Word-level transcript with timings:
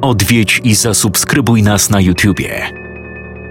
odwiedź 0.00 0.60
i 0.64 0.74
zasubskrybuj 0.74 1.62
nas 1.62 1.90
na 1.90 2.00
YouTubie. 2.00 2.70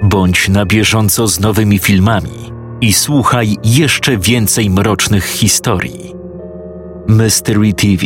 Bądź 0.03 0.49
na 0.49 0.65
bieżąco 0.65 1.27
z 1.27 1.39
nowymi 1.39 1.79
filmami 1.79 2.51
i 2.81 2.93
słuchaj 2.93 3.57
jeszcze 3.63 4.17
więcej 4.17 4.69
mrocznych 4.69 5.25
historii. 5.25 6.13
Mystery 7.07 7.73
TV 7.73 8.05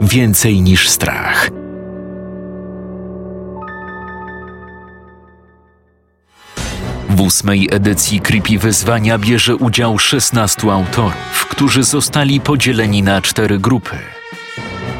Więcej 0.00 0.62
niż 0.62 0.88
strach. 0.88 1.50
W 7.10 7.20
ósmej 7.20 7.68
edycji 7.70 8.20
Creepy 8.20 8.58
Wyzwania 8.58 9.18
bierze 9.18 9.56
udział 9.56 9.98
16 9.98 10.72
autorów, 10.72 11.46
którzy 11.50 11.84
zostali 11.84 12.40
podzieleni 12.40 13.02
na 13.02 13.22
cztery 13.22 13.58
grupy. 13.58 14.19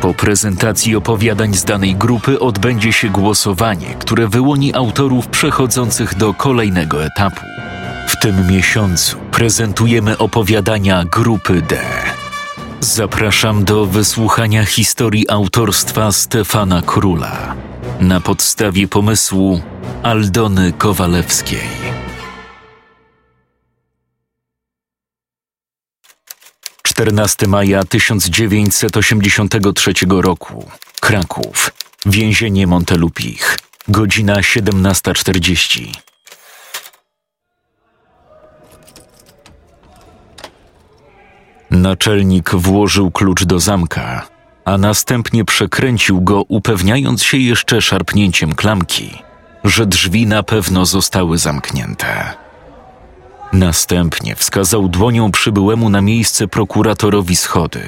Po 0.01 0.15
prezentacji 0.15 0.97
opowiadań 0.97 1.55
z 1.55 1.65
danej 1.65 1.97
grupy 1.97 2.41
odbędzie 2.41 2.93
się 2.93 3.09
głosowanie, 3.09 3.87
które 3.99 4.29
wyłoni 4.29 4.75
autorów 4.75 5.27
przechodzących 5.27 6.15
do 6.15 6.35
kolejnego 6.35 7.05
etapu. 7.05 7.41
W 8.09 8.17
tym 8.17 8.49
miesiącu 8.49 9.17
prezentujemy 9.33 10.19
opowiadania 10.19 11.05
grupy 11.05 11.63
D. 11.63 11.79
Zapraszam 12.81 13.65
do 13.65 13.87
wysłuchania 13.87 14.65
historii 14.65 15.31
autorstwa 15.31 16.13
Stefana 16.13 16.83
Króla 16.83 17.55
na 18.01 18.21
podstawie 18.21 18.89
pomysłu 18.89 19.61
Aldony 20.03 20.73
Kowalewskiej. 20.73 22.10
14 27.01 27.47
maja 27.47 27.85
1983 27.85 29.93
roku. 30.09 30.71
Kraków. 31.01 31.71
Więzienie 32.07 32.67
Montelupich. 32.67 33.59
Godzina 33.89 34.37
17.40. 34.37 35.93
Naczelnik 41.71 42.55
włożył 42.55 43.11
klucz 43.11 43.45
do 43.45 43.61
zamka, 43.61 44.29
a 44.65 44.79
następnie 44.79 45.45
przekręcił 45.45 46.21
go, 46.21 46.43
upewniając 46.49 47.23
się 47.23 47.39
jeszcze 47.39 47.83
szarpnięciem 47.83 48.55
klamki, 48.55 49.23
że 49.65 49.87
drzwi 49.87 50.27
na 50.27 50.43
pewno 50.43 50.87
zostały 50.87 51.39
zamknięte. 51.39 52.35
Następnie 53.53 54.37
wskazał 54.37 54.89
dłonią 54.89 55.33
przybyłemu 55.33 55.91
na 55.91 56.01
miejsce 56.01 56.49
prokuratorowi 56.49 57.37
schody, 57.37 57.83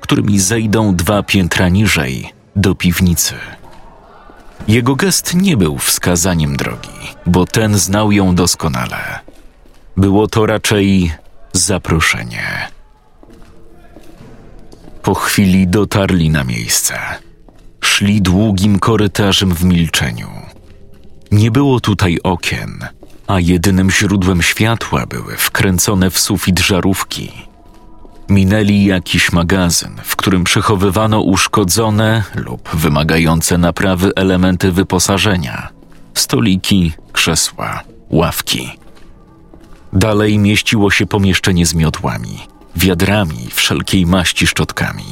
którymi 0.00 0.40
zejdą 0.40 0.96
dwa 0.96 1.22
piętra 1.22 1.68
niżej, 1.68 2.32
do 2.56 2.74
piwnicy. 2.74 3.34
Jego 4.68 4.96
gest 4.96 5.34
nie 5.34 5.56
był 5.56 5.78
wskazaniem 5.78 6.56
drogi, 6.56 6.88
bo 7.26 7.46
ten 7.46 7.78
znał 7.78 8.12
ją 8.12 8.34
doskonale. 8.34 9.18
Było 9.96 10.26
to 10.26 10.46
raczej 10.46 11.12
zaproszenie. 11.52 12.68
Po 15.02 15.14
chwili 15.14 15.68
dotarli 15.68 16.30
na 16.30 16.44
miejsce. 16.44 16.98
Szli 17.80 18.22
długim 18.22 18.78
korytarzem 18.78 19.54
w 19.54 19.64
milczeniu. 19.64 20.28
Nie 21.30 21.50
było 21.50 21.80
tutaj 21.80 22.18
okien– 22.22 22.84
a 23.28 23.40
jedynym 23.40 23.90
źródłem 23.90 24.42
światła 24.42 25.06
były 25.06 25.36
wkręcone 25.36 26.10
w 26.10 26.18
sufit 26.18 26.60
żarówki. 26.60 27.32
Minęli 28.28 28.84
jakiś 28.84 29.32
magazyn, 29.32 29.96
w 30.04 30.16
którym 30.16 30.44
przechowywano 30.44 31.20
uszkodzone 31.20 32.24
lub 32.34 32.68
wymagające 32.74 33.58
naprawy 33.58 34.12
elementy 34.16 34.72
wyposażenia 34.72 35.68
stoliki, 36.14 36.92
krzesła, 37.12 37.82
ławki. 38.10 38.70
Dalej 39.92 40.38
mieściło 40.38 40.90
się 40.90 41.06
pomieszczenie 41.06 41.66
z 41.66 41.74
miotłami, 41.74 42.38
wiadrami, 42.76 43.48
wszelkiej 43.50 44.06
maści 44.06 44.46
szczotkami. 44.46 45.04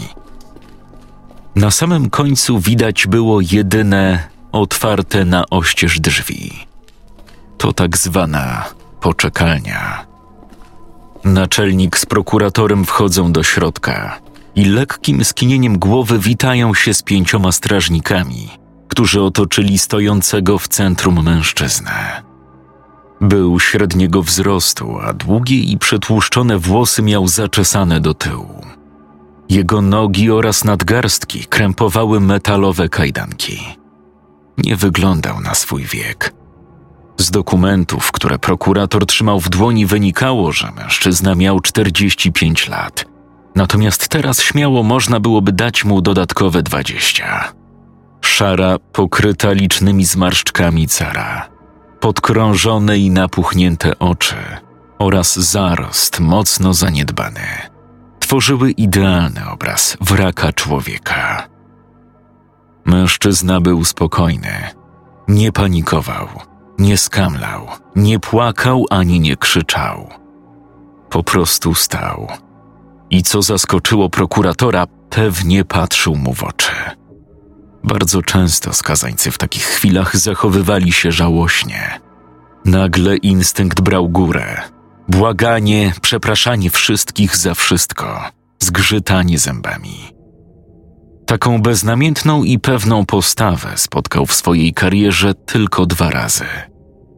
Na 1.56 1.71
samym 1.71 2.10
końcu 2.10 2.59
widać 2.59 3.06
było 3.06 3.41
jedyne 3.41 4.28
otwarte 4.53 5.25
na 5.25 5.44
oścież 5.50 6.00
drzwi 6.00 6.66
to 7.59 7.72
tak 7.72 7.97
zwana 7.97 8.65
poczekalnia. 9.00 10.06
Naczelnik 11.25 11.99
z 11.99 12.06
prokuratorem 12.06 12.84
wchodzą 12.84 13.33
do 13.33 13.43
środka 13.43 14.19
i 14.55 14.65
lekkim 14.65 15.25
skinieniem 15.25 15.78
głowy 15.78 16.19
witają 16.19 16.75
się 16.75 16.94
z 16.94 17.03
pięcioma 17.03 17.53
strażnikami, 17.53 18.49
którzy 18.89 19.22
otoczyli 19.22 19.78
stojącego 19.78 20.59
w 20.59 20.69
centrum 20.69 21.25
mężczyznę. 21.25 22.22
Był 23.21 23.61
średniego 23.61 24.23
wzrostu, 24.23 24.99
a 25.00 25.12
długie 25.12 25.59
i 25.59 25.78
przetłuszczone 25.78 26.59
włosy 26.59 27.03
miał 27.03 27.28
zaczesane 27.28 28.00
do 28.00 28.15
tyłu. 28.15 28.62
Jego 29.49 29.83
nogi 29.83 30.31
oraz 30.31 30.65
nadgarstki 30.65 31.44
krępowały 31.44 32.21
metalowe 32.21 32.88
kajdanki. 32.88 33.59
Nie 34.59 34.77
wyglądał 34.77 35.41
na 35.41 35.55
swój 35.55 35.83
wiek– 35.83 36.33
z 37.19 37.31
dokumentów, 37.31 38.12
które 38.12 38.38
prokurator 38.38 39.06
trzymał 39.06 39.41
w 39.41 39.49
dłoni, 39.49 39.87
wynikało, 39.87 40.53
że 40.53 40.72
mężczyzna 40.77 41.34
miał 41.34 41.60
45 41.60 42.69
lat. 42.69 43.04
Natomiast 43.54 44.09
teraz 44.09 44.43
śmiało 44.43 44.82
można 44.82 45.21
byłoby 45.21 45.53
dać 45.53 45.84
mu 45.84 46.03
dodatkowe 46.03 46.62
20. 46.62 47.53
Szara, 48.21 48.76
pokryta 48.93 49.53
licznymi 49.53 50.05
zmarszczkami 50.05 50.88
cara, 50.88 51.49
podkrążone 52.00 52.99
i 52.99 53.10
napuchnięte 53.10 53.99
oczy 53.99 54.37
oraz 54.99 55.37
zarost 55.38 56.21
mocno 56.21 56.75
zaniedbany 56.75 57.41
tworzyły 58.26 58.71
idealny 58.71 59.50
obraz 59.50 59.97
wraka 60.00 60.53
człowieka. 60.53 61.49
Mężczyzna 62.84 63.60
był 63.60 63.84
spokojny, 63.84 64.55
nie 65.28 65.53
panikował 65.53 66.28
nie 66.78 66.98
skamlał, 66.98 67.66
nie 67.97 68.19
płakał 68.19 68.87
ani 68.91 69.20
nie 69.20 69.37
krzyczał. 69.37 70.09
Po 71.10 71.22
prostu 71.22 71.75
stał. 71.75 72.28
I 73.10 73.22
co 73.22 73.42
zaskoczyło 73.42 74.10
prokuratora, 74.10 74.87
pewnie 75.10 75.64
patrzył 75.64 76.16
mu 76.16 76.34
w 76.34 76.44
oczy. 76.44 76.72
Bardzo 77.84 78.22
często 78.22 78.72
skazańcy 78.72 79.31
w 79.31 79.38
takich 79.38 79.64
chwilach 79.64 80.16
zachowywali 80.16 80.92
się 80.92 81.12
żałośnie. 81.12 82.00
Nagle 82.64 83.16
instynkt 83.16 83.81
brał 83.81 84.08
górę. 84.08 84.62
Błaganie, 85.08 85.93
przepraszanie 86.03 86.70
wszystkich 86.70 87.37
za 87.37 87.54
wszystko, 87.54 88.22
zgrzytanie 88.58 89.38
zębami. 89.38 90.16
Taką 91.26 91.62
beznamiętną 91.62 92.44
i 92.44 92.59
pewną 92.59 93.06
postawę 93.06 93.72
spotkał 93.76 94.26
w 94.26 94.34
swojej 94.34 94.72
karierze 94.75 95.34
tylko 95.34 95.87
dwa 95.87 96.10
razy. 96.10 96.44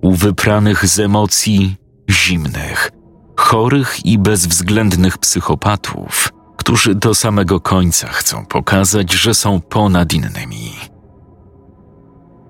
U 0.02 0.14
wypranych 0.14 0.86
z 0.86 0.98
emocji, 0.98 1.76
zimnych, 2.10 2.90
chorych 3.36 4.06
i 4.06 4.18
bezwzględnych 4.18 5.18
psychopatów, 5.18 6.28
którzy 6.56 6.94
do 6.94 7.14
samego 7.14 7.60
końca 7.60 8.08
chcą 8.08 8.46
pokazać, 8.46 9.12
że 9.12 9.34
są 9.34 9.60
ponad 9.60 10.12
innymi. 10.12 10.72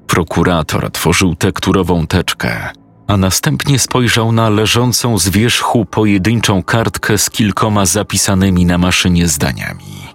Prokurator 0.07 0.85
otworzył 0.85 1.35
tekturową 1.35 2.07
teczkę, 2.07 2.71
a 3.07 3.17
następnie 3.17 3.79
spojrzał 3.79 4.33
na 4.33 4.49
leżącą 4.49 5.19
z 5.19 5.29
wierzchu 5.29 5.85
pojedynczą 5.85 6.63
kartkę 6.63 7.19
z 7.19 7.31
kilkoma 7.31 7.87
zapisanymi 7.87 8.67
na 8.67 8.79
maszynie 8.79 9.29
zdaniami. 9.29 10.08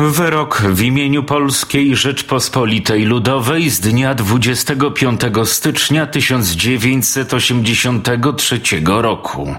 Wyrok 0.00 0.62
w 0.62 0.82
imieniu 0.82 1.22
Polskiej 1.22 1.96
Rzeczpospolitej 1.96 3.04
Ludowej 3.04 3.70
z 3.70 3.80
dnia 3.80 4.14
25 4.14 5.20
stycznia 5.44 6.06
1983 6.06 8.60
roku. 8.86 9.54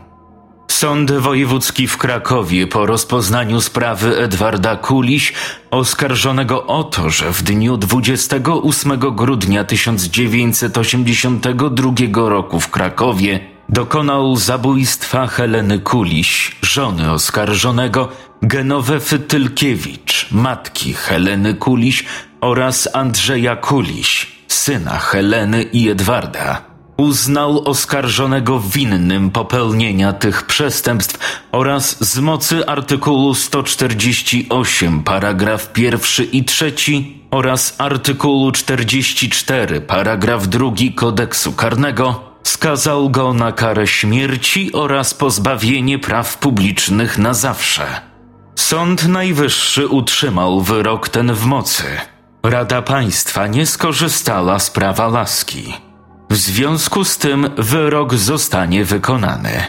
Sąd 0.68 1.12
Wojewódzki 1.12 1.88
w 1.88 1.98
Krakowie 1.98 2.68
po 2.68 2.86
rozpoznaniu 2.86 3.62
sprawy 3.62 4.18
Edwarda 4.18 4.76
Kuliś, 4.76 5.34
oskarżonego 5.72 6.66
o 6.66 6.84
to, 6.84 7.10
że 7.10 7.34
w 7.34 7.44
dniu 7.44 7.78
28 7.78 9.00
grudnia 9.00 9.64
1982 9.64 12.30
roku 12.30 12.60
w 12.60 12.70
Krakowie 12.70 13.40
dokonał 13.70 14.36
zabójstwa 14.36 15.28
Heleny 15.28 15.80
Kuliś, 15.80 16.56
żony 16.62 17.12
oskarżonego 17.12 18.10
Genowefy 18.42 19.20
Tylkiewicz, 19.20 20.28
matki 20.32 20.94
Heleny 20.94 21.54
Kuliś 21.54 22.06
oraz 22.42 22.96
Andrzeja 22.96 23.56
Kuliś, 23.56 24.32
syna 24.48 25.00
Heleny 25.00 25.64
i 25.64 25.90
Edwarda, 25.90 26.62
uznał 26.98 27.70
oskarżonego 27.70 28.60
winnym 28.60 29.32
popełnienia 29.32 30.14
tych 30.14 30.44
przestępstw 30.44 31.42
oraz 31.52 32.04
z 32.04 32.20
mocy 32.20 32.68
artykułu 32.68 33.34
148 33.34 35.04
paragraf 35.04 35.74
pierwszy 35.74 36.24
i 36.24 36.44
trzeci 36.44 37.22
oraz 37.32 37.76
artykułu 37.78 38.52
44 38.52 39.82
paragraf 39.82 40.48
drugi 40.48 40.94
kodeksu 40.94 41.54
karnego 41.54 42.24
skazał 42.44 43.10
go 43.10 43.34
na 43.34 43.52
karę 43.52 43.88
śmierci 43.88 44.74
oraz 44.74 45.14
pozbawienie 45.14 46.00
praw 46.00 46.38
publicznych 46.38 47.18
na 47.18 47.34
zawsze. 47.34 48.09
Sąd 48.56 49.08
Najwyższy 49.08 49.88
utrzymał 49.88 50.62
wyrok 50.62 51.10
ten 51.10 51.34
w 51.34 51.46
mocy. 51.46 51.84
Rada 52.44 52.82
Państwa 52.82 53.48
nie 53.48 53.66
skorzystała 53.66 54.60
z 54.60 54.70
prawa 54.70 55.08
łaski. 55.08 55.74
W 56.30 56.36
związku 56.36 57.04
z 57.04 57.18
tym 57.18 57.50
wyrok 57.58 58.16
zostanie 58.16 58.86
wykonany. 58.86 59.64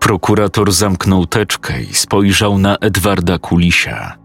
Prokurator 0.00 0.72
zamknął 0.72 1.26
teczkę 1.26 1.82
i 1.82 1.94
spojrzał 1.94 2.58
na 2.58 2.76
Edwarda 2.76 3.38
Kulisia. 3.38 4.16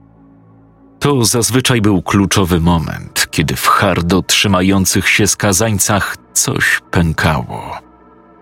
To 1.00 1.25
zazwyczaj 1.25 1.81
był 1.81 2.01
kluczowy 2.01 2.60
moment, 2.60 3.28
kiedy 3.31 3.56
w 3.56 3.68
hardo 3.68 4.21
trzymających 4.21 5.10
się 5.10 5.28
skazańcach 5.28 6.18
coś 6.33 6.81
pękało. 6.92 7.78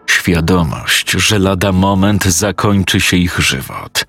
Świadomość, 0.07 1.11
że 1.11 1.39
lada 1.39 1.71
moment 1.71 2.25
zakończy 2.25 2.99
się 2.99 3.17
ich 3.17 3.39
żywot, 3.39 4.05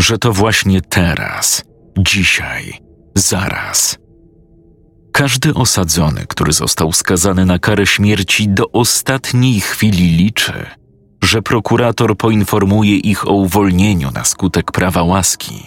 że 0.00 0.18
to 0.18 0.32
właśnie 0.32 0.80
teraz, 0.80 1.64
dzisiaj, 1.98 2.80
zaraz. 3.14 3.98
Każdy 5.12 5.54
osadzony, 5.54 6.26
który 6.28 6.52
został 6.52 6.92
skazany 6.92 7.46
na 7.46 7.58
karę 7.58 7.86
śmierci, 7.86 8.48
do 8.48 8.72
ostatniej 8.72 9.60
chwili 9.60 10.16
liczy, 10.16 10.66
że 11.22 11.42
prokurator 11.42 12.16
poinformuje 12.16 12.96
ich 12.96 13.28
o 13.28 13.32
uwolnieniu 13.32 14.10
na 14.10 14.24
skutek 14.24 14.72
prawa 14.72 15.02
łaski, 15.02 15.62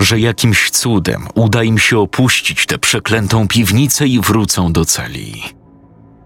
że 0.00 0.20
jakimś 0.20 0.70
cudem 0.70 1.28
uda 1.34 1.62
im 1.62 1.78
się 1.78 1.98
opuścić 1.98 2.66
tę 2.66 2.78
przeklętą 2.78 3.48
piwnicę 3.48 4.06
i 4.06 4.20
wrócą 4.20 4.72
do 4.72 4.84
celi. 4.84 5.42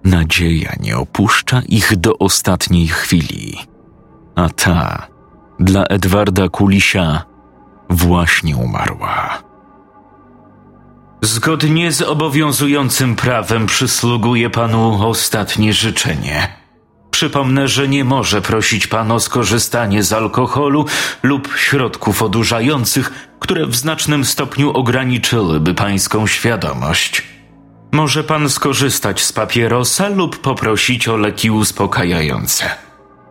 Nadzieja 0.05 0.73
nie 0.81 0.97
opuszcza 0.97 1.63
ich 1.69 1.97
do 1.97 2.19
ostatniej 2.19 2.89
chwili, 2.89 3.57
a 4.35 4.49
ta 4.49 5.07
dla 5.61 5.85
Edwarda 5.85 6.49
Kulisia 6.49 7.32
właśnie 7.91 8.57
umarła. 8.57 9.43
Zgodnie 11.23 11.93
z 11.93 12.03
obowiązującym 12.03 13.17
prawem 13.17 13.67
przysługuje 13.67 14.51
panu 14.51 15.09
ostatnie 15.09 15.73
życzenie. 15.73 16.49
Przypomnę, 17.11 17.69
że 17.69 17.89
nie 17.89 18.05
może 18.05 18.43
prosić 18.43 18.87
pan 18.87 19.13
o 19.13 19.21
skorzystanie 19.21 20.03
z 20.03 20.13
alkoholu 20.13 20.87
lub 21.23 21.49
środków 21.57 22.23
odurzających, 22.23 23.13
które 23.41 23.67
w 23.67 23.77
znacznym 23.77 24.25
stopniu 24.25 24.71
ograniczyłyby 24.73 25.75
pańską 25.75 26.27
świadomość. 26.27 27.23
Może 27.93 28.25
pan 28.25 28.51
skorzystać 28.51 29.23
z 29.23 29.33
papierosa 29.33 30.09
lub 30.09 30.39
poprosić 30.39 31.09
o 31.09 31.17
leki 31.17 31.51
uspokajające. 31.51 32.71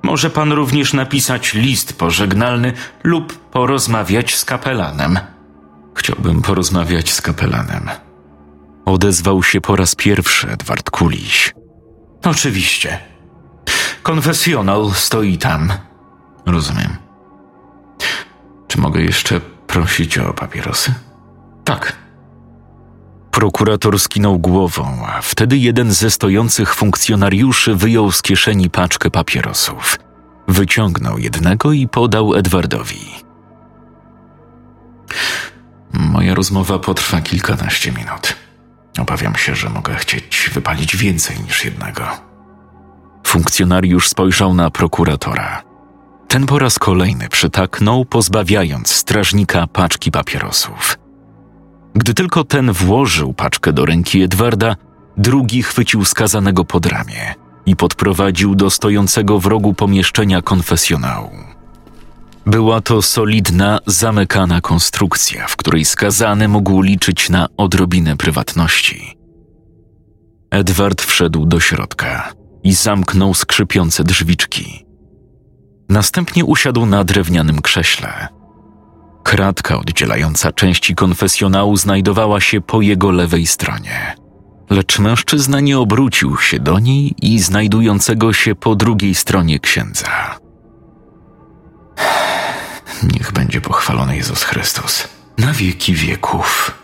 Może 0.04 0.30
pan 0.30 0.52
również 0.52 0.94
napisać 0.94 1.54
list 1.54 2.00
pożegnalny 2.00 2.74
lub 3.04 3.38
porozmawiać 3.38 4.36
z 4.36 4.46
kapelanem. 4.46 5.20
Chciałbym 5.96 6.42
porozmawiać 6.42 7.12
z 7.12 7.22
kapelanem. 7.22 7.90
Odezwał 8.86 9.44
się 9.44 9.62
po 9.62 9.76
raz 9.76 9.96
pierwszy 9.96 10.50
Edward 10.50 10.90
Kuliś. 10.90 11.54
Oczywiście. 12.24 13.00
Konfesjonal 14.04 14.92
stoi 14.94 15.38
tam. 15.38 15.74
Rozumiem. 16.46 16.98
Czy 18.68 18.80
mogę 18.80 19.02
jeszcze 19.02 19.40
prosić 19.68 20.18
o 20.18 20.34
papierosy? 20.34 20.94
Tak. 21.64 22.01
Prokurator 23.32 24.00
skinął 24.00 24.40
głową, 24.40 25.06
a 25.08 25.22
wtedy 25.22 25.58
jeden 25.58 25.92
ze 25.92 26.12
stojących 26.12 26.76
funkcjonariuszy 26.76 27.76
wyjął 27.76 28.12
z 28.12 28.22
kieszeni 28.22 28.70
paczkę 28.70 29.12
papierosów. 29.12 30.00
Wyciągnął 30.48 31.18
jednego 31.18 31.72
i 31.72 31.88
podał 31.88 32.36
Edwardowi. 32.36 33.12
Moja 35.94 36.36
rozmowa 36.36 36.80
potrwa 36.80 37.22
kilkanaście 37.22 37.92
minut. 37.92 38.36
Obawiam 39.00 39.36
się, 39.36 39.56
że 39.56 39.70
mogę 39.70 39.96
chcieć 39.96 40.50
wypalić 40.54 40.98
więcej 40.98 41.40
niż 41.40 41.66
jednego. 41.66 42.04
Funkcjonariusz 43.28 44.10
spojrzał 44.10 44.54
na 44.54 44.70
prokuratora. 44.70 45.64
Ten 46.28 46.46
po 46.46 46.60
raz 46.60 46.80
kolejny 46.80 47.30
przytaknął, 47.30 48.06
pozbawiając 48.06 48.90
strażnika 48.90 49.68
paczki 49.68 50.12
papierosów. 50.12 50.98
Gdy 51.96 52.14
tylko 52.14 52.44
ten 52.44 52.72
włożył 52.72 53.34
paczkę 53.34 53.74
do 53.74 53.86
ręki 53.86 54.22
Edwarda, 54.22 54.76
drugi 55.18 55.64
chwycił 55.64 56.06
skazanego 56.06 56.66
pod 56.66 56.86
ramię 56.86 57.36
i 57.66 57.76
podprowadził 57.76 58.56
do 58.56 58.70
stojącego 58.70 59.40
w 59.40 59.46
rogu 59.46 59.74
pomieszczenia 59.74 60.42
konfesjonału. 60.42 61.32
Była 62.46 62.82
to 62.82 63.02
solidna, 63.02 63.80
zamykana 63.88 64.62
konstrukcja, 64.62 65.48
w 65.48 65.56
której 65.56 65.86
skazany 65.86 66.48
mógł 66.48 66.82
liczyć 66.82 67.30
na 67.30 67.48
odrobinę 67.58 68.18
prywatności. 68.18 69.18
Edward 70.52 71.02
wszedł 71.02 71.46
do 71.46 71.60
środka 71.60 72.34
i 72.64 72.74
zamknął 72.74 73.34
skrzypiące 73.34 74.04
drzwiczki. 74.04 74.86
Następnie 75.90 76.46
usiadł 76.46 76.86
na 76.86 77.04
drewnianym 77.04 77.62
krześle. 77.62 78.28
Kratka 79.24 79.78
oddzielająca 79.78 80.52
części 80.52 80.96
konfesjonału 80.96 81.78
znajdowała 81.78 82.42
się 82.42 82.62
po 82.62 82.82
jego 82.82 83.12
lewej 83.12 83.48
stronie, 83.48 84.16
lecz 84.70 85.00
mężczyzna 85.00 85.60
nie 85.60 85.80
obrócił 85.80 86.38
się 86.38 86.60
do 86.60 86.80
niej 86.80 87.16
i 87.22 87.40
znajdującego 87.40 88.34
się 88.34 88.56
po 88.56 88.76
drugiej 88.76 89.16
stronie 89.16 89.60
księdza. 89.60 90.40
Niech 93.04 93.32
będzie 93.32 93.62
pochwalony 93.62 94.16
Jezus 94.16 94.44
Chrystus 94.44 95.08
na 95.38 95.54
wieki 95.54 95.94
wieków. 95.94 96.78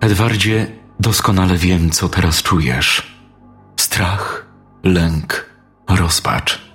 Edwardzie, 0.00 0.66
doskonale 1.00 1.56
wiem, 1.56 1.90
co 1.90 2.08
teraz 2.08 2.42
czujesz: 2.42 3.16
strach, 3.76 4.46
lęk, 4.84 5.46
rozpacz. 5.88 6.72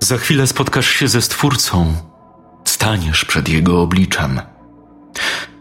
Za 0.00 0.18
chwilę 0.18 0.46
spotkasz 0.46 0.86
się 0.86 1.08
ze 1.08 1.22
Stwórcą, 1.22 1.94
staniesz 2.82 3.24
przed 3.24 3.48
Jego 3.48 3.82
obliczem. 3.82 4.40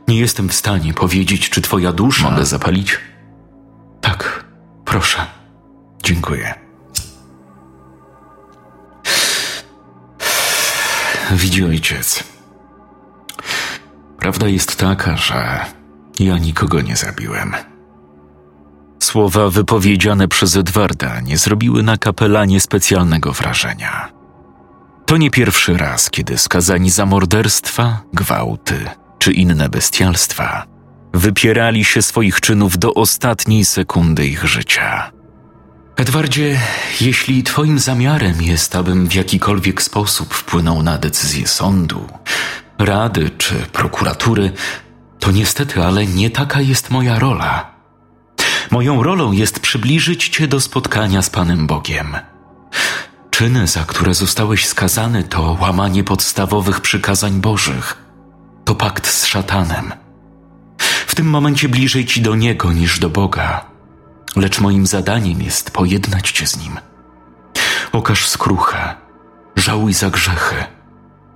Nie 0.08 0.20
jestem 0.20 0.50
w 0.50 0.54
stanie 0.54 0.94
powiedzieć, 0.94 1.50
czy 1.50 1.62
Twoja 1.62 1.92
dusza. 1.94 2.30
Mogę 2.30 2.46
zapalić? 2.46 3.00
Tak, 4.02 4.46
proszę. 4.86 5.26
Dziękuję. 6.04 6.54
Widzi 11.32 11.66
ojciec. 11.66 12.24
Prawda 14.18 14.48
jest 14.48 14.76
taka, 14.76 15.18
że 15.18 15.66
ja 16.20 16.38
nikogo 16.38 16.82
nie 16.82 16.96
zabiłem. 16.96 17.54
Słowa 19.00 19.50
wypowiedziane 19.50 20.28
przez 20.28 20.56
Edwarda 20.56 21.20
nie 21.20 21.38
zrobiły 21.38 21.84
na 21.84 21.98
kapelanie 21.98 22.62
specjalnego 22.62 23.32
wrażenia. 23.32 24.21
To 25.12 25.18
nie 25.18 25.32
pierwszy 25.32 25.78
raz, 25.78 26.10
kiedy 26.10 26.38
skazani 26.38 26.90
za 26.90 27.06
morderstwa, 27.06 28.02
gwałty 28.14 28.86
czy 29.20 29.32
inne 29.32 29.70
bestialstwa 29.70 30.66
wypierali 31.14 31.86
się 31.86 32.02
swoich 32.02 32.42
czynów 32.42 32.78
do 32.78 32.94
ostatniej 32.94 33.66
sekundy 33.66 34.28
ich 34.28 34.46
życia. 34.46 35.12
Edwardzie, 35.96 36.60
jeśli 37.02 37.44
Twoim 37.44 37.80
zamiarem 37.80 38.42
jest, 38.42 38.76
abym 38.76 39.08
w 39.08 39.14
jakikolwiek 39.14 39.82
sposób 39.82 40.34
wpłynął 40.34 40.84
na 40.84 40.98
decyzję 40.98 41.48
sądu, 41.48 42.08
rady 42.80 43.30
czy 43.38 43.56
prokuratury, 43.56 44.52
to 45.20 45.32
niestety, 45.32 45.84
ale 45.84 46.06
nie 46.06 46.30
taka 46.30 46.62
jest 46.62 46.90
moja 46.90 47.20
rola. 47.20 47.72
Moją 48.72 49.04
rolą 49.04 49.32
jest 49.32 49.60
przybliżyć 49.60 50.30
Cię 50.30 50.48
do 50.48 50.60
spotkania 50.60 51.22
z 51.22 51.30
Panem 51.30 51.68
Bogiem. 51.68 52.31
Czyny, 53.42 53.68
za 53.68 53.86
które 53.86 54.14
zostałeś 54.14 54.68
skazany, 54.68 55.24
to 55.24 55.58
łamanie 55.62 56.04
podstawowych 56.04 56.82
przykazań 56.82 57.42
Bożych. 57.42 57.98
To 58.66 58.76
pakt 58.76 59.08
z 59.08 59.26
szatanem. 59.26 59.94
W 61.08 61.16
tym 61.16 61.30
momencie 61.30 61.70
bliżej 61.70 62.06
Ci 62.06 62.22
do 62.22 62.36
Niego 62.36 62.72
niż 62.72 63.00
do 63.00 63.10
Boga 63.10 63.66
lecz 64.36 64.60
moim 64.60 64.88
zadaniem 64.88 65.42
jest 65.42 65.72
pojednać 65.72 66.32
cię 66.32 66.48
z 66.48 66.58
nim. 66.58 66.80
Okaż 67.92 68.28
skruchę, 68.28 68.96
żałuj 69.56 69.94
za 69.94 70.10
grzechy, 70.10 70.56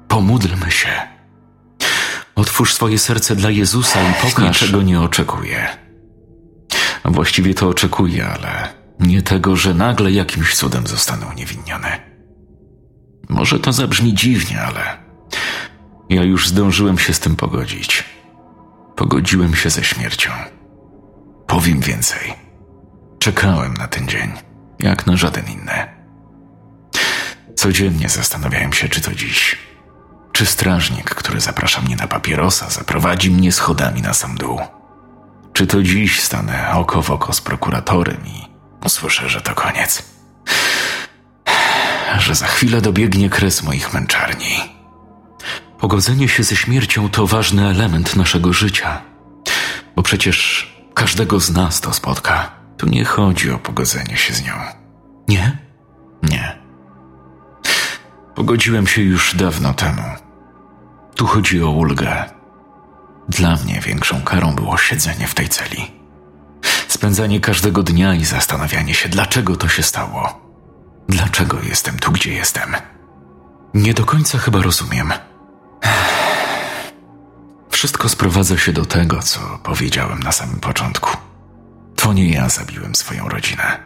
pomódlmy 0.07 0.71
się. 0.71 1.01
Otwórz 2.35 2.73
swoje 2.73 2.99
serce 2.99 3.35
dla 3.35 3.49
Jezusa 3.49 3.99
i 4.09 4.13
pokaż, 4.21 4.59
czego 4.59 4.81
nie 4.81 5.01
oczekuję. 5.01 5.77
Właściwie 7.05 7.53
to 7.53 7.69
oczekuję, 7.69 8.27
ale 8.27 8.84
nie 8.99 9.21
tego, 9.21 9.55
że 9.55 9.73
nagle 9.73 10.11
jakimś 10.11 10.55
cudem 10.55 10.87
zostanę 10.87 11.25
uniewinniony. 11.25 11.87
Może 13.29 13.59
to 13.59 13.73
zabrzmi 13.73 14.13
dziwnie, 14.13 14.61
ale 14.61 14.97
ja 16.09 16.23
już 16.23 16.47
zdążyłem 16.47 16.97
się 16.97 17.13
z 17.13 17.19
tym 17.19 17.35
pogodzić. 17.35 18.03
Pogodziłem 18.95 19.55
się 19.55 19.69
ze 19.69 19.83
śmiercią. 19.83 20.31
Powiem 21.47 21.79
więcej. 21.79 22.33
Czekałem 23.19 23.73
na 23.73 23.87
ten 23.87 24.07
dzień, 24.07 24.31
jak 24.79 25.07
na 25.07 25.17
żaden 25.17 25.45
inny. 25.45 25.87
Codziennie 27.55 28.09
zastanawiałem 28.09 28.73
się, 28.73 28.89
czy 28.89 29.01
to 29.01 29.15
dziś. 29.15 29.57
Czy 30.31 30.45
strażnik, 30.45 31.09
który 31.09 31.39
zaprasza 31.39 31.81
mnie 31.81 31.95
na 31.95 32.07
papierosa, 32.07 32.69
zaprowadzi 32.69 33.31
mnie 33.31 33.51
schodami 33.51 34.01
na 34.01 34.13
sam 34.13 34.35
dół? 34.35 34.59
Czy 35.53 35.67
to 35.67 35.83
dziś 35.83 36.21
stanę 36.21 36.71
oko 36.73 37.01
w 37.01 37.11
oko 37.11 37.33
z 37.33 37.41
prokuratorem 37.41 38.27
i 38.27 38.44
usłyszę, 38.85 39.29
że 39.29 39.41
to 39.41 39.55
koniec? 39.55 40.03
Że 42.17 42.35
za 42.35 42.47
chwilę 42.47 42.81
dobiegnie 42.81 43.29
kres 43.29 43.63
moich 43.63 43.93
męczarni. 43.93 44.75
Pogodzenie 45.79 46.29
się 46.29 46.43
ze 46.43 46.55
śmiercią 46.55 47.09
to 47.09 47.27
ważny 47.27 47.69
element 47.69 48.15
naszego 48.15 48.53
życia, 48.53 49.01
bo 49.95 50.03
przecież 50.03 50.69
każdego 50.93 51.39
z 51.39 51.49
nas 51.49 51.81
to 51.81 51.93
spotka. 51.93 52.51
Tu 52.77 52.87
nie 52.89 53.05
chodzi 53.05 53.51
o 53.51 53.59
pogodzenie 53.59 54.17
się 54.17 54.33
z 54.33 54.43
nią. 54.43 54.53
Nie? 55.27 55.57
Nie. 56.23 56.57
Pogodziłem 58.35 58.87
się 58.87 59.01
już 59.01 59.35
dawno 59.35 59.73
temu. 59.73 60.03
Tu 61.15 61.25
chodzi 61.25 61.63
o 61.63 61.69
ulgę. 61.69 62.25
Dla 63.29 63.55
mnie 63.55 63.81
większą 63.81 64.21
karą 64.21 64.55
było 64.55 64.77
siedzenie 64.77 65.27
w 65.27 65.33
tej 65.33 65.49
celi. 65.49 65.94
Spędzanie 66.95 67.39
każdego 67.39 67.83
dnia 67.83 68.15
i 68.15 68.25
zastanawianie 68.25 68.93
się, 68.93 69.09
dlaczego 69.09 69.55
to 69.55 69.67
się 69.67 69.83
stało. 69.83 70.41
Dlaczego 71.09 71.61
jestem 71.61 71.99
tu, 71.99 72.11
gdzie 72.11 72.33
jestem? 72.33 72.75
Nie 73.73 73.93
do 73.93 74.05
końca 74.05 74.37
chyba 74.37 74.61
rozumiem. 74.61 75.13
Wszystko 77.69 78.09
sprowadza 78.09 78.57
się 78.57 78.73
do 78.73 78.85
tego, 78.85 79.21
co 79.21 79.39
powiedziałem 79.63 80.19
na 80.19 80.31
samym 80.31 80.59
początku. 80.59 81.17
To 81.95 82.13
nie 82.13 82.29
ja 82.29 82.49
zabiłem 82.49 82.95
swoją 82.95 83.29
rodzinę. 83.29 83.77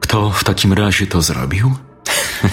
Kto 0.00 0.30
w 0.30 0.44
takim 0.44 0.72
razie 0.72 1.06
to 1.06 1.22
zrobił? 1.22 1.76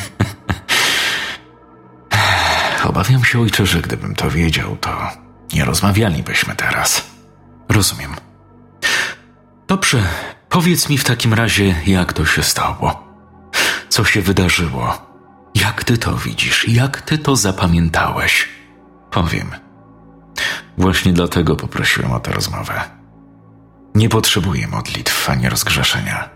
Obawiam 2.90 3.25
się, 3.25 3.40
ojcze, 3.40 3.66
że 3.66 3.82
gdybym 3.82 4.16
to 4.16 4.32
wiedział, 4.32 4.78
to 4.78 5.10
nie 5.54 5.66
rozmawialibyśmy 5.66 6.56
teraz. 6.56 7.06
Rozumiem. 7.70 8.25
Dobrze, 9.67 10.03
powiedz 10.50 10.89
mi 10.89 10.98
w 10.98 11.03
takim 11.03 11.34
razie, 11.34 11.75
jak 11.86 12.13
to 12.13 12.25
się 12.25 12.43
stało. 12.43 13.03
Co 13.89 14.03
się 14.03 14.22
wydarzyło? 14.22 14.98
Jak 15.55 15.84
ty 15.84 15.98
to 15.98 16.17
widzisz? 16.17 16.67
Jak 16.67 17.01
ty 17.01 17.17
to 17.17 17.36
zapamiętałeś? 17.36 18.50
Powiem. 19.12 19.51
Właśnie 20.77 21.13
dlatego 21.13 21.55
poprosiłem 21.55 22.12
o 22.12 22.19
tę 22.19 22.31
rozmowę. 22.31 22.81
Nie 23.95 24.10
potrzebuję 24.10 24.67
modlitw 24.67 25.29
ani 25.29 25.50
rozgrzeszenia. 25.50 26.29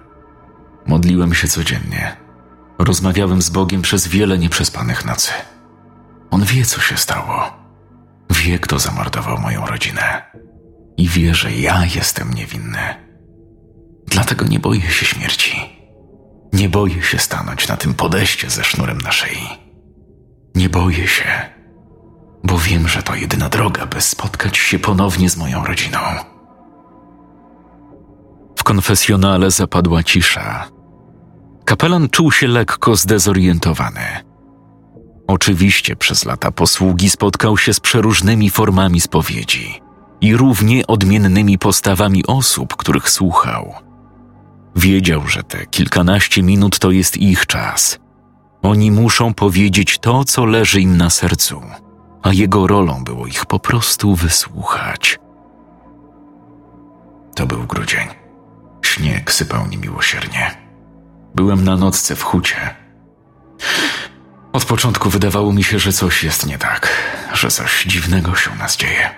Modliłem 0.87 1.33
się 1.33 1.47
codziennie. 1.47 2.17
Rozmawiałem 2.79 3.41
z 3.41 3.49
Bogiem 3.49 3.81
przez 3.81 4.07
wiele 4.07 4.37
nieprzespanych 4.37 5.05
nocy. 5.05 5.31
On 6.31 6.43
wie, 6.43 6.65
co 6.65 6.81
się 6.81 6.97
stało. 6.97 7.53
Wie, 8.29 8.59
kto 8.59 8.79
zamordował 8.79 9.37
moją 9.37 9.65
rodzinę. 9.65 10.21
I 10.97 11.07
wie, 11.07 11.35
że 11.35 11.51
ja 11.51 11.85
jestem 11.95 12.33
niewinny. 12.33 13.08
Dlatego 14.09 14.45
nie 14.45 14.59
boję 14.59 14.81
się 14.81 15.05
śmierci. 15.05 15.79
Nie 16.53 16.69
boję 16.69 17.03
się 17.03 17.17
stanąć 17.19 17.67
na 17.67 17.77
tym 17.77 17.93
podejście 17.93 18.49
ze 18.49 18.63
sznurem 18.63 18.97
na 18.97 19.11
szyi. 19.11 19.47
Nie 20.55 20.69
boję 20.69 21.07
się, 21.07 21.49
bo 22.43 22.57
wiem, 22.57 22.87
że 22.87 23.03
to 23.03 23.15
jedyna 23.15 23.49
droga, 23.49 23.85
by 23.85 24.01
spotkać 24.01 24.57
się 24.57 24.79
ponownie 24.79 25.29
z 25.29 25.37
moją 25.37 25.65
rodziną. 25.65 25.99
W 28.55 28.63
konfesjonale 28.63 29.51
zapadła 29.51 30.03
cisza. 30.03 30.69
Kapelan 31.65 32.09
czuł 32.09 32.31
się 32.31 32.47
lekko 32.47 32.95
zdezorientowany. 32.95 34.05
Oczywiście 35.27 35.95
przez 35.95 36.25
lata 36.25 36.51
posługi 36.51 37.09
spotkał 37.09 37.57
się 37.57 37.73
z 37.73 37.79
przeróżnymi 37.79 38.49
formami 38.49 39.01
spowiedzi 39.01 39.81
i 40.21 40.35
równie 40.35 40.87
odmiennymi 40.87 41.57
postawami 41.57 42.25
osób, 42.25 42.75
których 42.75 43.09
słuchał. 43.09 43.88
Wiedział, 44.75 45.27
że 45.27 45.43
te 45.43 45.65
kilkanaście 45.65 46.43
minut 46.43 46.79
to 46.79 46.91
jest 46.91 47.17
ich 47.17 47.45
czas. 47.45 47.99
Oni 48.61 48.91
muszą 48.91 49.33
powiedzieć 49.33 49.99
to, 49.99 50.23
co 50.23 50.45
leży 50.45 50.81
im 50.81 50.97
na 50.97 51.09
sercu, 51.09 51.61
a 52.21 52.33
jego 52.33 52.67
rolą 52.67 53.03
było 53.03 53.27
ich 53.27 53.45
po 53.45 53.59
prostu 53.59 54.15
wysłuchać. 54.15 55.19
To 57.35 57.45
był 57.45 57.63
grudzień. 57.63 58.07
Śnieg 58.81 59.31
sypał 59.31 59.67
niemiłosiernie. 59.67 60.51
Byłem 61.35 61.63
na 61.63 61.77
nocce 61.77 62.15
w 62.15 62.23
hucie. 62.23 62.75
Od 64.53 64.65
początku 64.65 65.09
wydawało 65.09 65.53
mi 65.53 65.63
się, 65.63 65.79
że 65.79 65.93
coś 65.93 66.23
jest 66.23 66.45
nie 66.45 66.57
tak, 66.57 66.87
że 67.33 67.47
coś 67.47 67.83
dziwnego 67.83 68.35
się 68.35 68.51
u 68.51 68.55
nas 68.55 68.77
dzieje. 68.77 69.09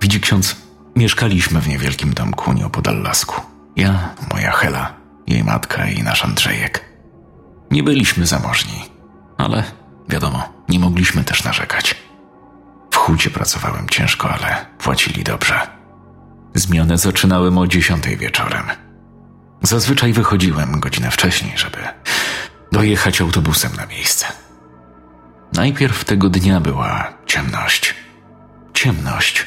Widzi 0.00 0.20
ksiądz, 0.20 0.56
mieszkaliśmy 0.96 1.60
w 1.60 1.68
niewielkim 1.68 2.14
domku 2.14 2.52
nieopodal 2.52 3.02
lasku. 3.02 3.51
Ja, 3.76 4.14
moja 4.32 4.52
Hela, 4.52 4.94
jej 5.26 5.44
matka 5.44 5.86
i 5.86 6.02
nasz 6.02 6.24
Andrzejek. 6.24 6.84
Nie 7.70 7.82
byliśmy 7.82 8.26
zamożni, 8.26 8.84
ale 9.38 9.62
wiadomo, 10.08 10.52
nie 10.68 10.78
mogliśmy 10.78 11.24
też 11.24 11.44
narzekać. 11.44 12.02
W 12.90 12.96
hucie 12.96 13.30
pracowałem 13.30 13.88
ciężko, 13.88 14.30
ale 14.30 14.66
płacili 14.78 15.24
dobrze. 15.24 15.60
Zmianę 16.54 16.98
zaczynałem 16.98 17.58
o 17.58 17.66
dziesiątej 17.66 18.16
wieczorem. 18.16 18.64
Zazwyczaj 19.62 20.12
wychodziłem 20.12 20.80
godzinę 20.80 21.10
wcześniej, 21.10 21.58
żeby 21.58 21.78
dojechać 22.72 23.20
autobusem 23.20 23.72
na 23.76 23.86
miejsce. 23.86 24.26
Najpierw 25.52 26.04
tego 26.04 26.28
dnia 26.28 26.60
była 26.60 27.12
ciemność. 27.26 27.94
Ciemność. 28.74 29.46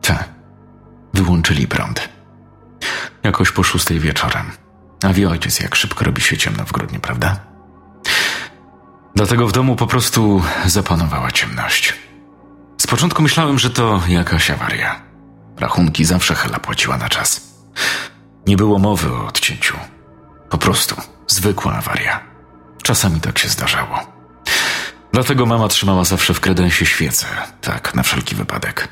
Te. 0.00 0.24
Wyłączyli 1.14 1.68
prąd. 1.68 2.13
Jakoś 3.22 3.52
po 3.52 3.62
szóstej 3.62 4.00
wieczorem. 4.00 4.50
A 5.02 5.12
wie 5.12 5.28
ojciec, 5.28 5.60
jak 5.60 5.74
szybko 5.74 6.04
robi 6.04 6.22
się 6.22 6.36
ciemno 6.36 6.64
w 6.64 6.72
grudniu, 6.72 7.00
prawda? 7.00 7.40
Dlatego 9.14 9.48
w 9.48 9.52
domu 9.52 9.76
po 9.76 9.86
prostu 9.86 10.42
zapanowała 10.66 11.32
ciemność. 11.32 11.94
Z 12.78 12.86
początku 12.86 13.22
myślałem, 13.22 13.58
że 13.58 13.70
to 13.70 14.02
jakaś 14.08 14.50
awaria. 14.50 15.00
Rachunki 15.60 16.04
zawsze 16.04 16.34
Hela 16.34 16.58
płaciła 16.58 16.96
na 16.96 17.08
czas. 17.08 17.40
Nie 18.46 18.56
było 18.56 18.78
mowy 18.78 19.12
o 19.12 19.26
odcięciu. 19.26 19.76
Po 20.50 20.58
prostu 20.58 20.96
zwykła 21.26 21.72
awaria. 21.72 22.20
Czasami 22.82 23.20
tak 23.20 23.38
się 23.38 23.48
zdarzało. 23.48 23.98
Dlatego 25.12 25.46
mama 25.46 25.68
trzymała 25.68 26.04
zawsze 26.04 26.34
w 26.34 26.40
kredensie 26.40 26.86
świece, 26.86 27.26
tak 27.60 27.94
na 27.94 28.02
wszelki 28.02 28.34
wypadek. 28.34 28.88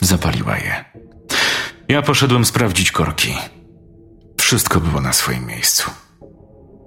Zapaliła 0.00 0.56
je. 0.56 0.84
Ja 1.88 2.02
poszedłem 2.02 2.44
sprawdzić 2.44 2.92
korki. 2.92 3.34
Wszystko 4.40 4.80
było 4.80 5.00
na 5.00 5.12
swoim 5.12 5.46
miejscu. 5.46 5.90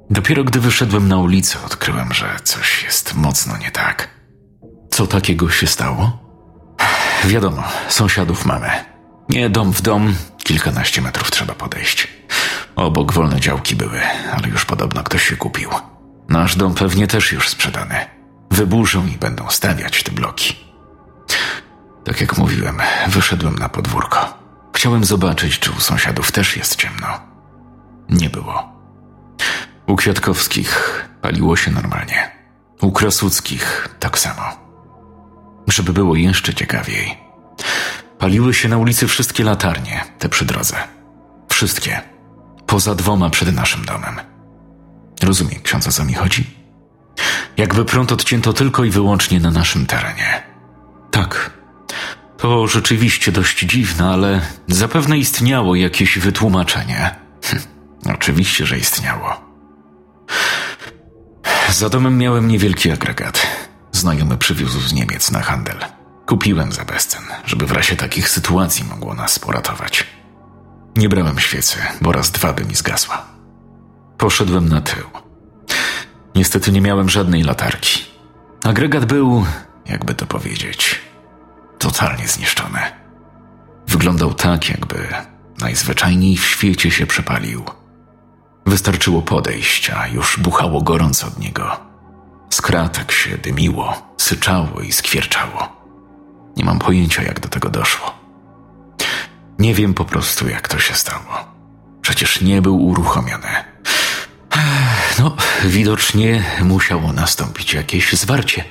Dopiero 0.10 0.44
gdy 0.44 0.60
wyszedłem 0.60 1.08
na 1.08 1.18
ulicę, 1.18 1.60
odkryłem, 1.66 2.14
że 2.14 2.40
coś 2.44 2.84
jest 2.84 3.16
mocno 3.16 3.58
nie 3.58 3.72
tak. 3.72 4.10
Co 4.92 5.08
takiego 5.08 5.50
się 5.50 5.68
stało? 5.68 6.20
Wiadomo, 7.26 7.64
sąsiadów 7.90 8.46
mamy. 8.46 8.70
Nie 9.30 9.50
dom 9.50 9.72
w 9.72 9.82
dom, 9.82 10.16
kilkanaście 10.44 11.02
metrów 11.02 11.32
trzeba 11.32 11.54
podejść. 11.54 12.08
Obok 12.76 13.14
wolne 13.14 13.40
działki 13.40 13.76
były, 13.76 14.02
ale 14.34 14.48
już 14.48 14.66
podobno 14.66 15.04
ktoś 15.04 15.28
się 15.28 15.38
kupił. 15.38 15.70
Nasz 16.30 16.56
dom 16.56 16.76
pewnie 16.76 17.08
też 17.08 17.32
już 17.32 17.50
sprzedany. 17.50 17.96
Wyburzą 18.52 19.08
i 19.08 19.18
będą 19.18 19.50
stawiać 19.50 20.04
te 20.04 20.12
bloki. 20.12 20.56
Tak 22.06 22.22
jak 22.22 22.38
mówiłem, 22.38 22.78
wyszedłem 23.08 23.56
na 23.56 23.70
podwórko. 23.70 24.41
Chciałem 24.74 25.06
zobaczyć, 25.06 25.60
czy 25.60 25.72
u 25.72 25.80
sąsiadów 25.80 26.32
też 26.32 26.58
jest 26.58 26.76
ciemno. 26.76 27.08
Nie 28.10 28.30
było. 28.30 28.74
U 29.88 29.96
Kwiatkowskich 29.96 31.06
paliło 31.22 31.56
się 31.56 31.72
normalnie. 31.72 32.32
U 32.82 32.92
Krasuckich 32.92 33.90
tak 34.00 34.20
samo. 34.20 34.42
Żeby 35.68 35.94
było 35.94 36.16
jeszcze 36.16 36.54
ciekawiej, 36.54 37.18
paliły 38.20 38.54
się 38.54 38.70
na 38.70 38.78
ulicy 38.78 39.08
wszystkie 39.08 39.44
latarnie, 39.44 40.06
te 40.20 40.30
przy 40.30 40.46
drodze. 40.46 40.76
Wszystkie. 41.50 42.02
Poza 42.66 42.96
dwoma 42.96 43.30
przed 43.30 43.56
naszym 43.56 43.86
domem. 43.86 44.20
Rozumie 45.24 45.60
ksiądz, 45.60 45.88
o 45.88 45.92
co 45.92 46.06
mi 46.06 46.14
chodzi? 46.14 46.58
Jakby 47.58 47.86
prąd 47.86 48.12
odcięto 48.12 48.54
tylko 48.54 48.84
i 48.84 48.90
wyłącznie 48.90 49.40
na 49.40 49.52
naszym 49.52 49.86
terenie. 49.86 50.44
Tak. 51.12 51.61
To 52.42 52.68
rzeczywiście 52.68 53.32
dość 53.32 53.60
dziwne, 53.60 54.10
ale 54.10 54.42
zapewne 54.68 55.18
istniało 55.18 55.76
jakieś 55.76 56.20
wytłumaczenie. 56.20 57.16
Hm, 57.44 57.62
Oczywiście, 58.14 58.66
że 58.66 58.78
istniało. 58.78 59.42
Za 61.72 61.90
domem 61.90 62.18
miałem 62.18 62.48
niewielki 62.48 62.92
agregat. 62.92 63.48
Znajomy 63.92 64.38
przywiózł 64.38 64.80
z 64.80 64.94
Niemiec 64.94 65.32
na 65.32 65.42
handel. 65.42 65.78
Kupiłem 66.26 66.72
za 66.72 66.86
bezcen, 66.86 67.22
żeby 67.46 67.66
w 67.66 67.72
razie 67.72 67.96
takich 67.96 68.30
sytuacji 68.30 68.86
mogło 68.86 69.14
nas 69.14 69.40
poratować. 69.40 70.08
Nie 70.96 71.10
brałem 71.10 71.40
świecy, 71.40 71.78
bo 72.02 72.12
raz 72.12 72.32
dwa 72.32 72.54
by 72.54 72.66
mi 72.66 72.76
zgasła. 72.76 73.26
Poszedłem 74.18 74.70
na 74.70 74.82
tył. 74.82 75.04
Niestety 76.36 76.72
nie 76.72 76.82
miałem 76.82 77.10
żadnej 77.10 77.44
latarki. 77.44 78.06
Agregat 78.64 79.06
był, 79.06 79.46
jakby 79.86 80.16
to 80.16 80.26
powiedzieć, 80.26 81.02
totalnie 81.82 82.28
zniszczony. 82.28 82.80
Wyglądał 83.88 84.34
tak, 84.34 84.70
jakby 84.70 85.08
najzwyczajniej 85.60 86.38
w 86.38 86.46
świecie 86.46 86.92
się 86.92 87.06
przepalił. 87.06 87.64
Wystarczyło 88.66 89.22
podejść, 89.22 89.90
a 89.90 90.08
już 90.08 90.40
buchało 90.40 90.82
gorąco 90.82 91.28
od 91.28 91.40
niego. 91.40 91.80
Z 92.50 92.62
kratek 92.62 93.12
się 93.12 93.38
dymiło, 93.38 94.14
syczało 94.18 94.82
i 94.82 94.92
skwierczało. 94.92 95.70
Nie 96.58 96.66
mam 96.66 96.80
pojęcia, 96.80 97.24
jak 97.24 97.40
do 97.40 97.50
tego 97.50 97.70
doszło. 97.70 98.14
Nie 99.60 99.74
wiem 99.76 99.94
po 99.94 100.06
prostu, 100.06 100.50
jak 100.50 100.68
to 100.68 100.80
się 100.80 100.94
stało. 100.94 101.46
Przecież 102.02 102.42
nie 102.42 102.62
był 102.62 102.86
uruchomiony. 102.86 103.50
No, 105.20 105.36
widocznie 105.66 106.44
musiało 106.62 107.14
nastąpić 107.14 107.74
jakieś 107.74 108.14
zwarcie. 108.14 108.64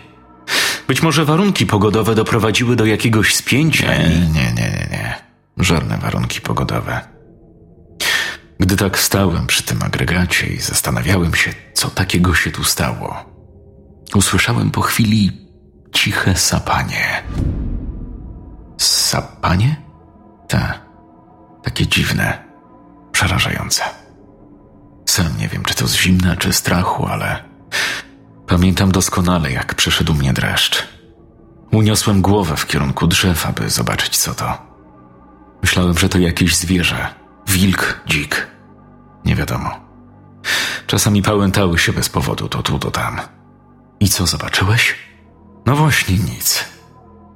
Być 0.91 1.03
może 1.03 1.25
warunki 1.25 1.67
pogodowe 1.67 2.15
doprowadziły 2.15 2.77
do 2.77 2.87
jakiegoś 2.87 3.35
spięcia. 3.35 3.99
Nie, 3.99 4.09
nie, 4.09 4.53
nie, 4.53 4.89
nie. 4.91 5.15
Żadne 5.57 5.99
warunki 5.99 6.41
pogodowe. 6.41 7.01
Gdy 8.61 8.77
tak 8.77 8.99
stałem 8.99 9.47
przy 9.47 9.63
tym 9.63 9.83
agregacie 9.83 10.47
i 10.47 10.59
zastanawiałem 10.59 11.35
się, 11.35 11.55
co 11.75 11.91
takiego 11.91 12.35
się 12.35 12.51
tu 12.51 12.65
stało, 12.65 13.25
usłyszałem 14.15 14.71
po 14.71 14.81
chwili 14.81 15.47
ciche 15.93 16.37
sapanie. 16.37 17.23
Sapanie? 18.79 19.77
Ta, 20.49 20.81
takie 21.63 21.87
dziwne, 21.87 22.45
przerażające. 23.13 23.83
Sam 25.07 25.39
nie 25.39 25.49
wiem, 25.49 25.63
czy 25.63 25.75
to 25.75 25.89
z 25.89 25.97
zimna, 25.97 26.37
czy 26.37 26.53
strachu, 26.53 27.07
ale 27.07 27.45
pamiętam 28.51 28.93
doskonale, 28.93 29.53
jak 29.53 29.75
przyszedł 29.75 30.15
mnie 30.15 30.33
dreszcz. 30.33 30.89
Uniosłem 31.73 32.23
głowę 32.23 32.57
w 32.57 32.67
kierunku 32.67 33.07
drzew, 33.07 33.47
aby 33.47 33.71
zobaczyć, 33.71 34.19
co 34.19 34.35
to. 34.35 34.59
Myślałem, 35.63 35.99
że 35.99 36.09
to 36.09 36.19
jakieś 36.19 36.57
zwierzę, 36.57 37.15
wilk, 37.47 38.01
dzik. 38.07 38.47
Nie 39.25 39.37
wiadomo. 39.37 39.71
Czasami 40.87 41.23
pałętały 41.23 41.79
się 41.79 41.93
bez 41.93 42.09
powodu 42.09 42.49
to 42.49 42.63
tu, 42.63 42.79
to 42.79 42.91
tam. 42.91 43.21
I 44.01 44.09
co 44.09 44.27
zobaczyłeś? 44.27 44.95
No 45.67 45.77
właśnie 45.77 46.17
nic. 46.17 46.65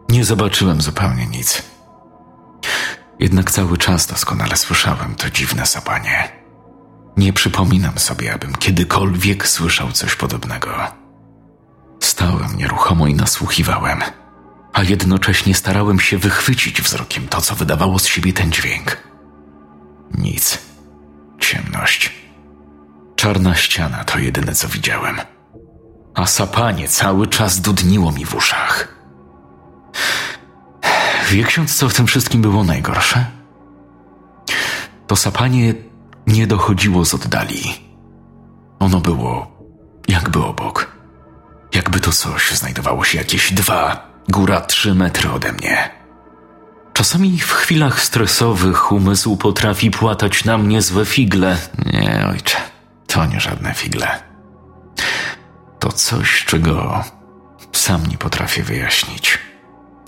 Nie 0.08 0.24
zobaczyłem 0.24 0.80
zupełnie 0.80 1.26
nic. 1.26 1.62
Jednak 3.20 3.50
cały 3.50 3.78
czas 3.78 4.06
doskonale 4.06 4.56
słyszałem 4.56 5.14
to 5.14 5.30
dziwne 5.30 5.66
sapanie. 5.66 6.32
Nie 7.16 7.32
przypominam 7.32 7.98
sobie, 7.98 8.34
abym 8.34 8.54
kiedykolwiek 8.54 9.48
słyszał 9.48 9.92
coś 9.92 10.16
podobnego. 10.16 11.03
Stałem 12.14 12.56
nieruchomo 12.56 13.06
i 13.06 13.14
nasłuchiwałem, 13.14 14.00
a 14.72 14.82
jednocześnie 14.82 15.54
starałem 15.54 16.00
się 16.00 16.18
wychwycić 16.18 16.82
wzrokiem 16.82 17.28
to, 17.28 17.40
co 17.40 17.54
wydawało 17.54 17.98
z 17.98 18.06
siebie 18.06 18.32
ten 18.32 18.52
dźwięk. 18.52 18.96
Nic. 20.18 20.58
Ciemność. 21.40 22.12
Czarna 23.16 23.54
ściana 23.54 24.04
to 24.04 24.18
jedyne, 24.18 24.54
co 24.54 24.68
widziałem. 24.68 25.16
A 26.14 26.26
sapanie 26.26 26.88
cały 26.88 27.26
czas 27.26 27.60
dudniło 27.60 28.12
mi 28.12 28.24
w 28.24 28.34
uszach. 28.34 28.88
Wie 31.30 31.44
ksiądz, 31.44 31.74
co 31.74 31.88
w 31.88 31.94
tym 31.94 32.06
wszystkim 32.06 32.42
było 32.42 32.64
najgorsze? 32.64 33.26
To 35.06 35.16
sapanie 35.16 35.74
nie 36.26 36.46
dochodziło 36.46 37.04
z 37.04 37.14
oddali. 37.14 37.62
Ono 38.78 39.00
było 39.00 39.46
jakby 40.08 40.44
obok. 40.44 40.93
Jakby 41.74 42.00
to 42.00 42.12
coś 42.12 42.50
znajdowało 42.50 43.04
się 43.04 43.18
jakieś 43.18 43.52
dwa, 43.52 44.06
góra 44.28 44.60
trzy 44.60 44.94
metry 44.94 45.30
ode 45.30 45.52
mnie. 45.52 45.90
Czasami 46.92 47.38
w 47.38 47.52
chwilach 47.52 48.00
stresowych 48.00 48.92
umysł 48.92 49.36
potrafi 49.36 49.90
płatać 49.90 50.44
na 50.44 50.58
mnie 50.58 50.82
złe 50.82 51.06
figle. 51.06 51.56
Nie, 51.92 52.26
ojcze, 52.30 52.56
to 53.06 53.26
nie 53.26 53.40
żadne 53.40 53.74
figle. 53.74 54.22
To 55.78 55.92
coś, 55.92 56.44
czego 56.44 57.04
sam 57.72 58.06
nie 58.06 58.18
potrafię 58.18 58.62
wyjaśnić 58.62 59.38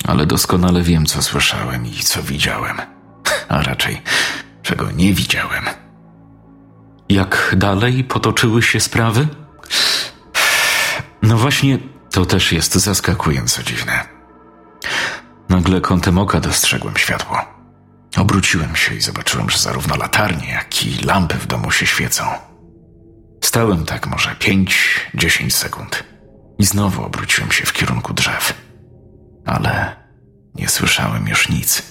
ale 0.06 0.26
doskonale 0.26 0.82
wiem, 0.82 1.06
co 1.06 1.22
słyszałem 1.22 1.86
i 1.86 1.92
co 1.92 2.22
widziałem, 2.22 2.76
a 3.48 3.62
raczej 3.62 4.02
czego 4.62 4.90
nie 4.90 5.14
widziałem. 5.14 5.64
Jak 7.08 7.54
dalej 7.56 8.04
potoczyły 8.04 8.62
się 8.62 8.80
sprawy? 8.80 9.28
No 11.26 11.36
właśnie, 11.36 11.78
to 12.10 12.26
też 12.26 12.52
jest 12.52 12.74
zaskakująco 12.74 13.62
dziwne. 13.62 14.08
Nagle 15.48 15.80
kątem 15.80 16.18
oka 16.18 16.40
dostrzegłem 16.40 16.96
światło. 16.96 17.38
Obróciłem 18.16 18.76
się 18.76 18.94
i 18.94 19.00
zobaczyłem, 19.00 19.50
że 19.50 19.58
zarówno 19.58 19.96
latarnie, 19.96 20.48
jak 20.48 20.86
i 20.86 21.04
lampy 21.04 21.34
w 21.34 21.46
domu 21.46 21.70
się 21.70 21.86
świecą. 21.86 22.24
Stałem 23.44 23.84
tak 23.84 24.06
może 24.06 24.34
pięć, 24.38 25.00
dziesięć 25.14 25.54
sekund 25.54 26.04
i 26.58 26.66
znowu 26.66 27.04
obróciłem 27.04 27.52
się 27.52 27.66
w 27.66 27.72
kierunku 27.72 28.14
drzew 28.14 28.66
ale 29.46 29.96
nie 30.54 30.68
słyszałem 30.68 31.28
już 31.28 31.48
nic. 31.48 31.82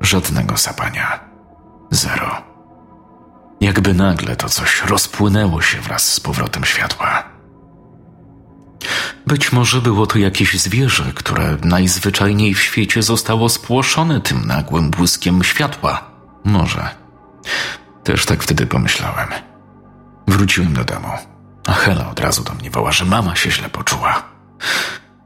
Żadnego 0.00 0.56
sapania. 0.56 1.20
Zero. 1.90 2.42
Jakby 3.60 3.94
nagle 3.94 4.36
to 4.36 4.48
coś 4.48 4.82
rozpłynęło 4.84 5.62
się 5.62 5.80
wraz 5.80 6.12
z 6.12 6.20
powrotem 6.20 6.64
światła. 6.64 7.33
Być 9.26 9.52
może 9.52 9.80
było 9.80 10.06
to 10.06 10.18
jakieś 10.18 10.60
zwierzę, 10.60 11.12
które 11.14 11.56
najzwyczajniej 11.64 12.54
w 12.54 12.62
świecie 12.62 13.02
zostało 13.02 13.48
spłoszone 13.48 14.20
tym 14.20 14.46
nagłym 14.46 14.90
błyskiem 14.90 15.44
światła. 15.44 16.10
Może. 16.44 16.88
Też 18.04 18.26
tak 18.26 18.42
wtedy 18.42 18.66
pomyślałem. 18.66 19.28
Wróciłem 20.28 20.74
do 20.74 20.84
domu, 20.84 21.08
a 21.66 21.72
Hela 21.72 22.10
od 22.10 22.20
razu 22.20 22.44
do 22.44 22.54
mnie 22.54 22.70
woła, 22.70 22.92
że 22.92 23.04
mama 23.04 23.36
się 23.36 23.50
źle 23.50 23.68
poczuła 23.68 24.34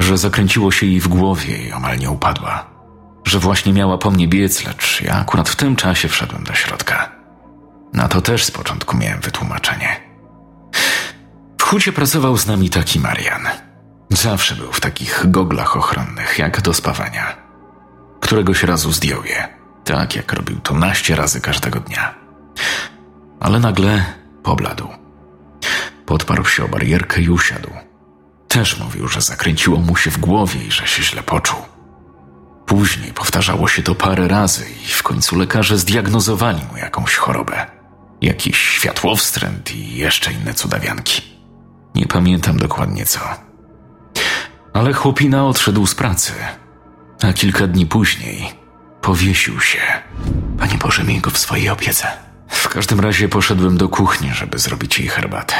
że 0.08 0.18
zakręciło 0.18 0.72
się 0.72 0.86
jej 0.86 1.00
w 1.00 1.08
głowie 1.08 1.58
i 1.68 1.72
omal 1.72 1.98
nie 1.98 2.10
upadła. 2.10 2.64
Że 3.24 3.38
właśnie 3.38 3.72
miała 3.72 3.98
po 3.98 4.10
mnie 4.10 4.28
biec, 4.28 4.64
lecz 4.64 5.00
ja 5.00 5.14
akurat 5.14 5.48
w 5.48 5.56
tym 5.56 5.76
czasie 5.76 6.08
wszedłem 6.08 6.44
do 6.44 6.54
środka. 6.54 7.12
Na 7.92 8.08
to 8.08 8.20
też 8.20 8.44
z 8.44 8.50
początku 8.50 8.96
miałem 8.96 9.20
wytłumaczenie. 9.20 10.00
Hucie 11.68 11.92
pracował 11.92 12.36
z 12.36 12.46
nami 12.46 12.70
taki 12.70 13.00
Marian. 13.00 13.46
Zawsze 14.10 14.54
był 14.54 14.72
w 14.72 14.80
takich 14.80 15.30
goglach 15.30 15.76
ochronnych, 15.76 16.38
jak 16.38 16.62
do 16.62 16.74
spawania. 16.74 17.36
Któregoś 18.20 18.62
razu 18.62 18.92
zdjął 18.92 19.24
je, 19.24 19.48
tak 19.84 20.16
jak 20.16 20.32
robił 20.32 20.60
to 20.60 20.74
naście 20.74 21.16
razy 21.16 21.40
każdego 21.40 21.80
dnia. 21.80 22.14
Ale 23.40 23.60
nagle 23.60 24.04
pobladł. 24.42 24.88
Podparł 26.06 26.44
się 26.44 26.64
o 26.64 26.68
barierkę 26.68 27.20
i 27.20 27.28
usiadł 27.28 27.70
też 28.48 28.78
mówił, 28.78 29.08
że 29.08 29.20
zakręciło 29.20 29.80
mu 29.80 29.96
się 29.96 30.10
w 30.10 30.18
głowie 30.18 30.64
i 30.64 30.70
że 30.70 30.86
się 30.86 31.02
źle 31.02 31.22
poczuł. 31.22 31.58
Później 32.66 33.12
powtarzało 33.12 33.68
się 33.68 33.82
to 33.82 33.94
parę 33.94 34.28
razy 34.28 34.66
i 34.84 34.88
w 34.88 35.02
końcu 35.02 35.36
lekarze 35.36 35.78
zdiagnozowali 35.78 36.60
mu 36.72 36.76
jakąś 36.76 37.14
chorobę. 37.14 37.66
Jakiś 38.20 38.58
światłowstręt 38.58 39.74
i 39.74 39.96
jeszcze 39.96 40.32
inne 40.32 40.54
cudawianki. 40.54 41.37
Nie 41.98 42.06
pamiętam 42.06 42.56
dokładnie 42.56 43.06
co. 43.06 43.20
Ale 44.72 44.92
chłopina 44.92 45.46
odszedł 45.46 45.86
z 45.86 45.94
pracy, 45.94 46.32
a 47.22 47.32
kilka 47.32 47.66
dni 47.66 47.86
później 47.86 48.52
powiesił 49.00 49.60
się. 49.60 49.80
Panie 50.58 50.78
Boże, 50.78 51.04
miej 51.04 51.20
go 51.20 51.30
w 51.30 51.38
swojej 51.38 51.68
opiece. 51.68 52.08
W 52.48 52.68
każdym 52.68 53.00
razie 53.00 53.28
poszedłem 53.28 53.76
do 53.76 53.88
kuchni, 53.88 54.30
żeby 54.34 54.58
zrobić 54.58 54.98
jej 54.98 55.08
herbatę. 55.08 55.54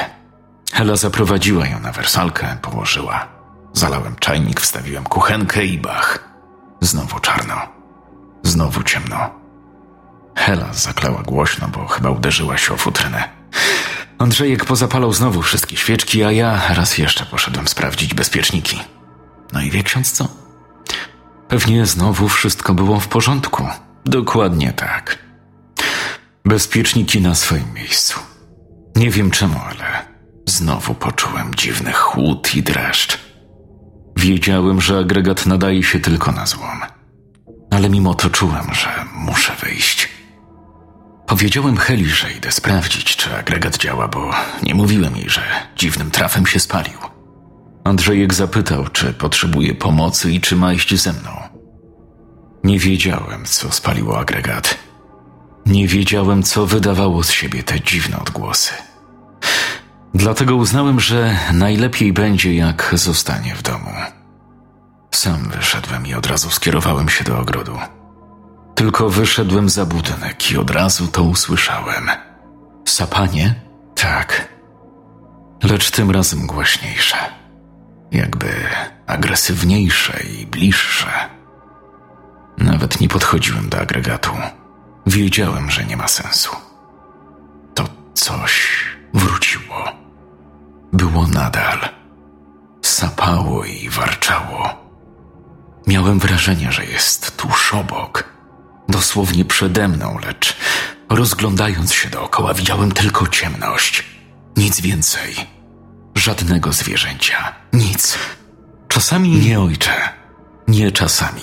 Hela 0.72 0.96
zaprowadziła 0.96 1.66
ją 1.66 1.80
na 1.80 1.92
wersalkę, 1.92 2.56
położyła. 2.62 3.28
Zalałem 3.72 4.16
czajnik, 4.16 4.60
wstawiłem 4.60 5.04
kuchenkę 5.04 5.64
i 5.64 5.78
bach. 5.78 6.28
Znowu 6.80 7.20
czarno. 7.20 7.54
Znowu 8.42 8.82
ciemno. 8.82 9.30
Hela 10.36 10.72
zaklała 10.72 11.22
głośno, 11.22 11.68
bo 11.68 11.86
chyba 11.86 12.10
uderzyła 12.10 12.58
się 12.58 12.74
o 12.74 12.76
futrynę. 12.76 13.37
Andrzejek 14.18 14.64
pozapalał 14.64 15.12
znowu 15.12 15.42
wszystkie 15.42 15.76
świeczki, 15.76 16.24
a 16.24 16.32
ja 16.32 16.74
raz 16.74 16.98
jeszcze 16.98 17.26
poszedłem 17.26 17.68
sprawdzić 17.68 18.14
bezpieczniki. 18.14 18.80
No 19.52 19.60
i 19.60 19.70
wie 19.70 19.82
ksiądz 19.82 20.12
co? 20.12 20.28
Pewnie 21.48 21.86
znowu 21.86 22.28
wszystko 22.28 22.74
było 22.74 23.00
w 23.00 23.08
porządku. 23.08 23.68
Dokładnie 24.04 24.72
tak. 24.72 25.18
Bezpieczniki 26.44 27.20
na 27.20 27.34
swoim 27.34 27.74
miejscu. 27.74 28.20
Nie 28.96 29.10
wiem 29.10 29.30
czemu, 29.30 29.60
ale 29.70 30.06
znowu 30.46 30.94
poczułem 30.94 31.54
dziwny 31.54 31.92
chłód 31.92 32.54
i 32.54 32.62
dreszcz. 32.62 33.18
Wiedziałem, 34.16 34.80
że 34.80 34.98
agregat 34.98 35.46
nadaje 35.46 35.82
się 35.82 36.00
tylko 36.00 36.32
na 36.32 36.46
złom, 36.46 36.80
ale 37.70 37.88
mimo 37.88 38.14
to 38.14 38.30
czułem, 38.30 38.74
że 38.74 39.04
muszę 39.14 39.56
wyjść. 39.60 40.07
Powiedziałem 41.28 41.76
Heli, 41.76 42.10
że 42.10 42.32
idę 42.32 42.52
sprawdzić, 42.52 43.16
czy 43.16 43.36
agregat 43.36 43.78
działa, 43.78 44.08
bo 44.08 44.30
nie 44.62 44.74
mówiłem 44.74 45.16
jej, 45.16 45.30
że 45.30 45.42
dziwnym 45.76 46.10
trafem 46.10 46.46
się 46.46 46.60
spalił. 46.60 46.98
Andrzejek 47.84 48.34
zapytał, 48.34 48.88
czy 48.88 49.12
potrzebuje 49.12 49.74
pomocy 49.74 50.32
i 50.32 50.40
czy 50.40 50.56
ma 50.56 50.72
iść 50.72 50.94
ze 50.94 51.12
mną. 51.12 51.30
Nie 52.64 52.78
wiedziałem, 52.78 53.44
co 53.44 53.72
spaliło 53.72 54.18
agregat. 54.18 54.78
Nie 55.66 55.88
wiedziałem, 55.88 56.42
co 56.42 56.66
wydawało 56.66 57.22
z 57.22 57.30
siebie 57.30 57.62
te 57.62 57.80
dziwne 57.80 58.18
odgłosy. 58.18 58.72
Dlatego 60.14 60.56
uznałem, 60.56 61.00
że 61.00 61.36
najlepiej 61.52 62.12
będzie, 62.12 62.54
jak 62.54 62.90
zostanie 62.92 63.54
w 63.54 63.62
domu. 63.62 63.90
Sam 65.14 65.48
wyszedłem 65.56 66.06
i 66.06 66.14
od 66.14 66.26
razu 66.26 66.50
skierowałem 66.50 67.08
się 67.08 67.24
do 67.24 67.38
ogrodu. 67.38 67.78
Tylko 68.78 69.10
wyszedłem 69.10 69.68
za 69.68 69.86
budynek 69.86 70.50
i 70.50 70.56
od 70.56 70.70
razu 70.70 71.08
to 71.08 71.22
usłyszałem. 71.22 72.10
Sapanie? 72.84 73.54
Tak. 73.94 74.48
Lecz 75.62 75.90
tym 75.90 76.10
razem 76.10 76.46
głośniejsze. 76.46 77.16
Jakby 78.10 78.48
agresywniejsze 79.06 80.22
i 80.22 80.46
bliższe. 80.46 81.10
Nawet 82.58 83.00
nie 83.00 83.08
podchodziłem 83.08 83.68
do 83.68 83.78
agregatu. 83.78 84.30
Wiedziałem, 85.06 85.70
że 85.70 85.84
nie 85.84 85.96
ma 85.96 86.08
sensu. 86.08 86.56
To 87.74 87.84
coś 88.14 88.84
wróciło. 89.14 89.84
Było 90.92 91.26
nadal. 91.26 91.78
Sapało 92.82 93.64
i 93.64 93.88
warczało. 93.88 94.68
Miałem 95.86 96.18
wrażenie, 96.18 96.72
że 96.72 96.84
jest 96.84 97.36
tuż 97.36 97.74
obok, 97.74 98.37
dosłownie 98.88 99.44
przede 99.44 99.88
mną, 99.88 100.18
lecz 100.26 100.56
rozglądając 101.10 101.92
się 101.92 102.08
dookoła, 102.08 102.54
widziałem 102.54 102.92
tylko 102.92 103.26
ciemność. 103.26 104.04
Nic 104.56 104.80
więcej. 104.80 105.34
Żadnego 106.14 106.72
zwierzęcia. 106.72 107.54
Nic. 107.72 108.18
Czasami 108.88 109.30
nie 109.30 109.60
ojcze. 109.60 109.92
Nie 110.68 110.92
czasami. 110.92 111.42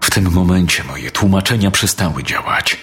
W 0.00 0.10
tym 0.10 0.30
momencie 0.32 0.84
moje 0.84 1.10
tłumaczenia 1.10 1.70
przestały 1.70 2.24
działać. 2.24 2.76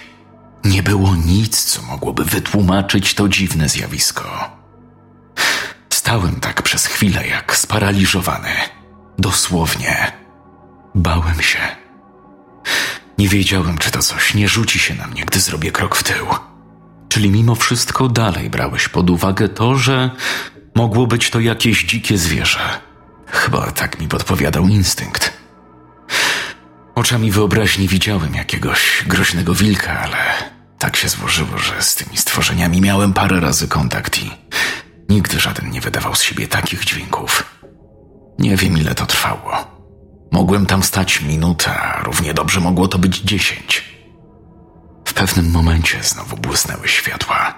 Nie 0.64 0.82
było 0.82 1.16
nic, 1.16 1.64
co 1.64 1.82
mogłoby 1.82 2.24
wytłumaczyć 2.24 3.14
to 3.14 3.28
dziwne 3.28 3.68
zjawisko. 3.68 4.50
Stałem 5.92 6.40
tak 6.40 6.62
przez 6.62 6.86
chwilę, 6.86 7.26
jak 7.26 7.56
sparaliżowany. 7.56 8.50
Dosłownie. 9.18 10.12
Bałem 10.94 11.42
się. 11.42 11.58
Nie 13.18 13.28
wiedziałem, 13.28 13.78
czy 13.78 13.90
to 13.90 14.02
coś 14.02 14.34
nie 14.34 14.48
rzuci 14.48 14.78
się 14.78 14.94
na 14.94 15.06
mnie, 15.06 15.24
gdy 15.24 15.40
zrobię 15.40 15.72
krok 15.72 15.96
w 15.96 16.02
tył. 16.02 16.26
Czyli 17.08 17.30
mimo 17.30 17.54
wszystko 17.54 18.08
dalej 18.08 18.50
brałeś 18.50 18.88
pod 18.88 19.10
uwagę 19.10 19.48
to, 19.48 19.74
że 19.74 20.10
mogło 20.74 21.06
być 21.06 21.30
to 21.30 21.40
jakieś 21.40 21.84
dzikie 21.84 22.18
zwierzę. 22.18 22.80
Chyba 23.26 23.70
tak 23.70 24.00
mi 24.00 24.08
podpowiadał 24.08 24.68
instynkt. 24.68 25.32
Oczami 26.94 27.30
wyobraźni 27.30 27.88
widziałem 27.88 28.34
jakiegoś 28.34 29.04
groźnego 29.06 29.54
wilka, 29.54 30.00
ale 30.00 30.16
tak 30.78 30.96
się 30.96 31.08
złożyło, 31.08 31.58
że 31.58 31.82
z 31.82 31.94
tymi 31.94 32.16
stworzeniami 32.16 32.80
miałem 32.80 33.12
parę 33.12 33.40
razy 33.40 33.68
kontakt 33.68 34.18
i 34.18 34.30
nigdy 35.08 35.40
żaden 35.40 35.70
nie 35.70 35.80
wydawał 35.80 36.14
z 36.14 36.22
siebie 36.22 36.48
takich 36.48 36.84
dźwięków. 36.84 37.44
Nie 38.38 38.56
wiem, 38.56 38.78
ile 38.78 38.94
to 38.94 39.06
trwało. 39.06 39.75
Mogłem 40.30 40.66
tam 40.66 40.82
stać 40.82 41.20
minutę, 41.22 41.80
a 41.80 42.02
równie 42.02 42.34
dobrze 42.34 42.60
mogło 42.60 42.88
to 42.88 42.98
być 42.98 43.20
dziesięć. 43.20 43.96
W 45.04 45.14
pewnym 45.14 45.50
momencie 45.50 46.02
znowu 46.02 46.36
błysnęły 46.36 46.88
światła. 46.88 47.54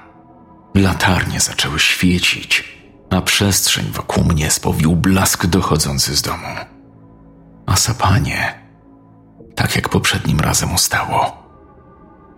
Latarnie 0.75 1.41
zaczęły 1.41 1.79
świecić, 1.79 2.65
a 3.11 3.21
przestrzeń 3.21 3.85
wokół 3.93 4.25
mnie 4.25 4.51
spowił 4.51 4.97
blask 4.97 5.47
dochodzący 5.47 6.17
z 6.17 6.23
domu. 6.23 6.57
A 7.67 7.77
sapanie, 7.77 8.69
tak 9.55 9.77
jak 9.77 9.89
poprzednim 9.89 10.41
razem 10.41 10.75
ustało. 10.75 11.49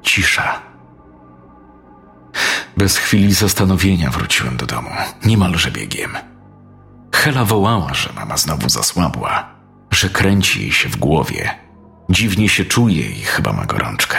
Cisza. 0.03 0.63
Bez 2.77 2.97
chwili 2.97 3.35
zastanowienia 3.35 4.11
wróciłem 4.11 4.57
do 4.57 4.67
domu, 4.67 4.91
niemalże 5.25 5.71
biegiem. 5.71 6.17
Hela 7.15 7.45
wołała, 7.45 7.95
że 7.95 8.13
mama 8.13 8.37
znowu 8.37 8.69
zasłabła, 8.69 9.60
że 9.91 10.09
kręci 10.09 10.61
jej 10.61 10.73
się 10.73 10.89
w 10.89 10.97
głowie. 10.97 11.51
Dziwnie 12.11 12.49
się 12.49 12.65
czuje 12.65 13.11
i 13.11 13.21
chyba 13.21 13.53
ma 13.53 13.65
gorączkę. 13.65 14.17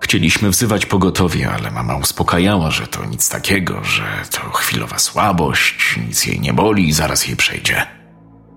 Chcieliśmy 0.00 0.50
wzywać 0.50 0.86
pogotowie, 0.86 1.50
ale 1.50 1.70
mama 1.70 1.96
uspokajała, 1.96 2.70
że 2.70 2.86
to 2.86 3.04
nic 3.04 3.28
takiego, 3.28 3.84
że 3.84 4.04
to 4.30 4.40
chwilowa 4.50 4.98
słabość, 4.98 5.98
nic 6.06 6.26
jej 6.26 6.40
nie 6.40 6.52
boli 6.52 6.88
i 6.88 6.92
zaraz 6.92 7.26
jej 7.26 7.36
przejdzie. 7.36 7.86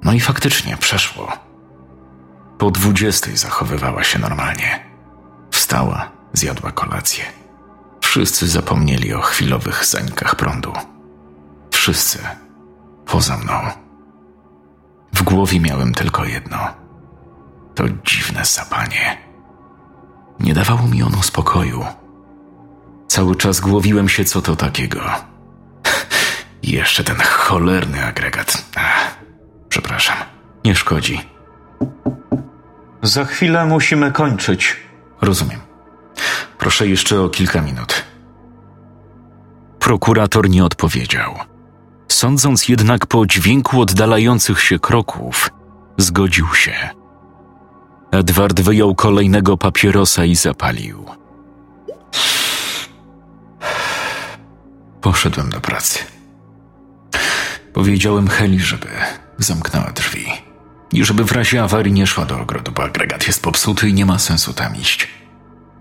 No 0.03 0.13
i 0.13 0.19
faktycznie 0.19 0.77
przeszło. 0.77 1.31
Po 2.57 2.71
dwudziestej 2.71 3.37
zachowywała 3.37 4.03
się 4.03 4.19
normalnie. 4.19 4.79
Wstała, 5.51 6.11
zjadła 6.33 6.71
kolację. 6.71 7.25
Wszyscy 8.01 8.47
zapomnieli 8.47 9.13
o 9.13 9.21
chwilowych 9.21 9.85
zanikach 9.85 10.35
prądu. 10.35 10.73
Wszyscy, 11.71 12.19
poza 13.05 13.37
mną. 13.37 13.86
W 15.17 15.23
głowie 15.23 15.59
miałem 15.59 15.93
tylko 15.93 16.25
jedno. 16.25 16.57
To 17.75 17.83
dziwne 18.05 18.45
sapanie. 18.45 19.17
Nie 20.39 20.53
dawało 20.53 20.87
mi 20.87 21.03
ono 21.03 21.23
spokoju. 21.23 21.85
Cały 23.07 23.35
czas 23.35 23.59
głowiłem 23.59 24.09
się, 24.09 24.25
co 24.25 24.41
to 24.41 24.55
takiego. 24.55 25.01
Jeszcze 26.63 27.03
ten 27.03 27.15
cholerny 27.15 28.05
agregat. 28.05 28.65
Ach, 28.75 29.15
przepraszam, 29.69 30.17
nie 30.65 30.75
szkodzi. 30.75 31.21
Za 33.01 33.25
chwilę 33.25 33.65
musimy 33.65 34.11
kończyć. 34.11 34.77
Rozumiem. 35.21 35.59
Proszę 36.57 36.87
jeszcze 36.87 37.21
o 37.21 37.29
kilka 37.29 37.61
minut. 37.61 38.03
Prokurator 39.79 40.49
nie 40.49 40.65
odpowiedział. 40.65 41.35
Sądząc 42.17 42.69
jednak 42.69 43.05
po 43.05 43.25
dźwięku 43.25 43.81
oddalających 43.81 44.61
się 44.61 44.79
kroków, 44.79 45.49
zgodził 45.97 46.47
się. 46.55 46.89
Edward 48.11 48.61
wyjął 48.61 48.95
kolejnego 48.95 49.57
papierosa 49.57 50.25
i 50.25 50.35
zapalił. 50.35 51.05
Poszedłem 55.01 55.49
do 55.49 55.61
pracy. 55.61 55.99
Powiedziałem 57.73 58.27
Heli, 58.27 58.59
żeby 58.59 58.87
zamknęła 59.37 59.91
drzwi 59.91 60.25
i 60.93 61.05
żeby 61.05 61.23
w 61.23 61.31
razie 61.31 61.63
awarii 61.63 61.93
nie 61.93 62.07
szła 62.07 62.25
do 62.25 62.39
ogrodu, 62.39 62.71
bo 62.71 62.83
agregat 62.83 63.27
jest 63.27 63.43
popsuty 63.43 63.89
i 63.89 63.93
nie 63.93 64.05
ma 64.05 64.19
sensu 64.19 64.53
tam 64.53 64.75
iść. 64.75 65.07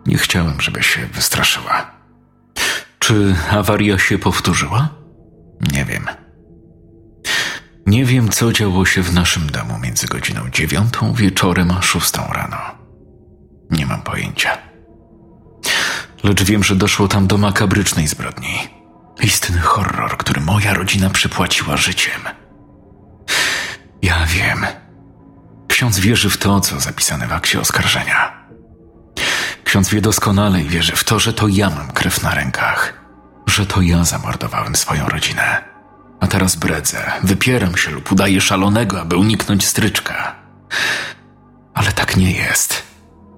Nie 0.06 0.18
chciałem, 0.18 0.60
żeby 0.60 0.82
się 0.82 1.06
wystraszyła. 1.06 1.90
Czy 2.98 3.34
awaria 3.50 3.98
się 3.98 4.18
powtórzyła? 4.18 4.88
Nie 5.72 5.84
wiem. 5.84 6.25
Nie 7.86 8.04
wiem, 8.04 8.28
co 8.28 8.52
działo 8.52 8.86
się 8.86 9.02
w 9.02 9.14
naszym 9.14 9.50
domu 9.50 9.78
między 9.78 10.06
godziną 10.06 10.50
dziewiątą 10.50 11.12
wieczorem 11.12 11.70
a 11.70 11.82
szóstą 11.82 12.22
rano. 12.32 12.56
Nie 13.70 13.86
mam 13.86 14.02
pojęcia. 14.02 14.58
Lecz 16.22 16.42
wiem, 16.42 16.64
że 16.64 16.76
doszło 16.76 17.08
tam 17.08 17.26
do 17.26 17.38
makabrycznej 17.38 18.06
zbrodni. 18.06 18.58
Istny 19.22 19.58
horror, 19.58 20.16
który 20.16 20.40
moja 20.40 20.74
rodzina 20.74 21.10
przypłaciła 21.10 21.76
życiem. 21.76 22.20
Ja 24.02 24.26
wiem. 24.26 24.66
Ksiądz 25.68 25.98
wierzy 25.98 26.30
w 26.30 26.38
to, 26.38 26.60
co 26.60 26.80
zapisane 26.80 27.26
w 27.26 27.32
akcie 27.32 27.60
oskarżenia. 27.60 28.46
Ksiądz 29.64 29.88
wie 29.88 30.00
doskonale 30.00 30.62
i 30.62 30.68
wierzy 30.68 30.92
w 30.96 31.04
to, 31.04 31.18
że 31.18 31.32
to 31.32 31.48
ja 31.48 31.70
mam 31.70 31.92
krew 31.92 32.22
na 32.22 32.34
rękach, 32.34 33.04
że 33.46 33.66
to 33.66 33.80
ja 33.80 34.04
zamordowałem 34.04 34.76
swoją 34.76 35.08
rodzinę. 35.08 35.75
A 36.20 36.26
teraz 36.26 36.56
bredzę, 36.56 37.12
wypieram 37.22 37.76
się 37.76 37.90
lub 37.90 38.12
udaję 38.12 38.40
szalonego, 38.40 39.00
aby 39.00 39.16
uniknąć 39.16 39.66
stryczka. 39.66 40.34
Ale 41.74 41.92
tak 41.92 42.16
nie 42.16 42.32
jest. 42.32 42.82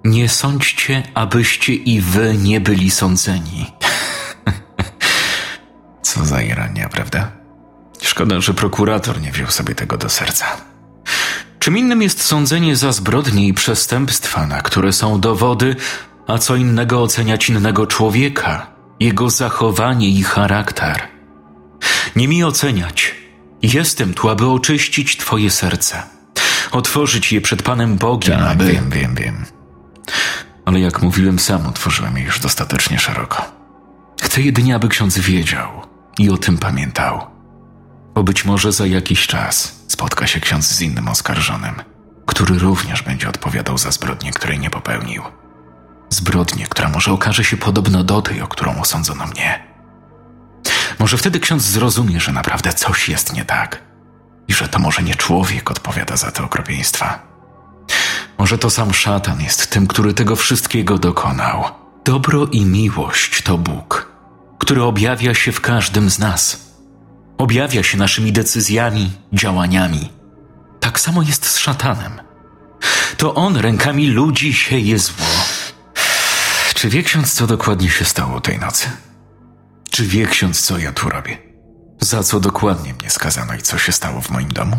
Nie 0.05 0.29
sądźcie, 0.29 1.03
abyście 1.15 1.75
i 1.75 2.01
wy 2.01 2.35
nie 2.39 2.61
byli 2.61 2.91
sądzeni. 2.91 3.73
Co 6.03 6.25
za 6.25 6.43
irania, 6.43 6.89
prawda? 6.89 7.31
Szkoda, 8.03 8.41
że 8.41 8.55
prokurator 8.55 9.21
nie 9.21 9.33
wziął 9.33 9.51
sobie 9.51 9.75
tego 9.75 9.97
do 9.99 10.09
serca. 10.09 10.47
Czym 11.59 11.79
innym 11.79 12.03
jest 12.03 12.23
sądzenie 12.23 12.77
za 12.77 12.93
zbrodnie 12.93 13.49
i 13.49 13.55
przestępstwa, 13.55 14.47
na 14.47 14.63
które 14.63 14.93
są 14.93 15.21
dowody, 15.21 15.77
A 16.27 16.39
co 16.39 16.57
innego 16.57 17.03
oceniać 17.03 17.49
innego 17.49 17.87
człowieka, 17.87 18.67
jego 19.01 19.31
zachowanie 19.31 20.09
i 20.09 20.23
charakter. 20.23 21.18
Nie 22.17 22.29
mi 22.29 22.45
oceniać. 22.45 23.15
Jestem 23.63 24.15
tu, 24.15 24.29
aby 24.29 24.47
oczyścić 24.47 25.17
Twoje 25.17 25.51
serce, 25.51 26.03
otworzyć 26.73 27.33
je 27.33 27.41
przed 27.41 27.63
Panem 27.63 27.97
Bogiem, 27.97 28.39
Tak, 28.39 28.51
aby. 28.53 28.73
wiem, 28.73 28.91
wiem, 28.91 29.15
wiem. 29.15 29.45
Ale 30.65 30.81
jak 30.81 31.03
mówiłem, 31.03 31.39
sam 31.39 31.67
otworzyłem 31.67 32.19
je 32.19 32.25
już 32.25 32.41
dostatecznie 32.41 32.99
szeroko. 32.99 33.45
Chcę 34.23 34.43
jedynie, 34.43 34.75
aby 34.75 34.89
ksiądz 34.89 35.19
wiedział 35.19 35.69
i 36.19 36.31
o 36.31 36.37
tym 36.37 36.59
pamiętał. 36.59 37.27
Bo 38.15 38.23
być 38.25 38.45
może 38.45 38.73
za 38.73 38.87
jakiś 38.87 39.27
czas 39.27 39.85
spotka 39.89 40.27
się 40.27 40.41
ksiądz 40.41 40.67
z 40.67 40.81
innym 40.81 41.09
oskarżonym, 41.09 41.75
który 42.27 42.59
również 42.59 43.03
będzie 43.03 43.29
odpowiadał 43.29 43.79
za 43.79 43.91
zbrodnię, 43.91 44.31
której 44.33 44.59
nie 44.59 44.71
popełnił. 44.71 45.23
Zbrodnię, 46.11 46.67
która 46.67 46.89
może 46.89 47.13
okaże 47.13 47.45
się 47.45 47.57
podobna 47.57 48.05
do 48.05 48.23
tej, 48.23 48.43
o 48.43 48.47
którą 48.47 48.81
osądzono 48.81 49.27
mnie. 49.27 49.78
Może 50.99 51.19
wtedy 51.19 51.41
ksiądz 51.41 51.63
zrozumie, 51.63 52.21
że 52.21 52.33
naprawdę 52.33 52.73
coś 52.73 53.09
jest 53.09 53.33
nie 53.33 53.45
tak 53.45 53.83
i 54.49 54.55
że 54.55 54.69
to 54.69 54.79
może 54.79 55.03
nie 55.03 55.15
człowiek 55.15 55.71
odpowiada 55.71 56.17
za 56.17 56.31
te 56.31 56.45
okropieństwa. 56.45 57.23
Może 58.39 58.59
to 58.59 58.71
sam 58.71 58.95
szatan 58.95 59.41
jest 59.41 59.71
tym, 59.71 59.87
który 59.87 60.15
tego 60.15 60.37
wszystkiego 60.37 60.99
dokonał. 60.99 61.65
Dobro 62.05 62.47
i 62.47 62.65
miłość 62.65 63.43
to 63.43 63.59
Bóg, 63.59 64.13
który 64.59 64.83
objawia 64.83 65.35
się 65.35 65.53
w 65.53 65.61
każdym 65.61 66.11
z 66.11 66.19
nas. 66.19 66.69
Objawia 67.39 67.83
się 67.83 67.99
naszymi 67.99 68.33
decyzjami, 68.33 69.13
działaniami. 69.33 70.13
Tak 70.81 71.01
samo 71.01 71.23
jest 71.23 71.47
z 71.47 71.59
szatanem. 71.59 72.21
To 73.17 73.35
on 73.35 73.57
rękami 73.57 74.11
ludzi 74.11 74.55
sieje 74.55 74.99
zło. 74.99 75.27
Czy 76.75 76.89
wie 76.89 77.03
ksiądz, 77.03 77.33
co 77.33 77.47
dokładnie 77.47 77.91
się 77.91 78.05
stało 78.05 78.41
tej 78.41 78.59
nocy? 78.59 78.89
Czy 79.99 80.07
wie 80.07 80.27
ksiądz, 80.27 80.63
co 80.63 80.79
ja 80.79 80.93
tu 80.93 81.09
robię? 81.09 81.39
Za 82.01 82.23
co 82.23 82.41
dokładnie 82.41 82.95
mnie 82.95 83.11
skazano 83.11 83.55
i 83.55 83.63
co 83.63 83.79
się 83.79 83.93
stało 83.93 84.21
w 84.21 84.31
moim 84.31 84.49
domu? 84.49 84.77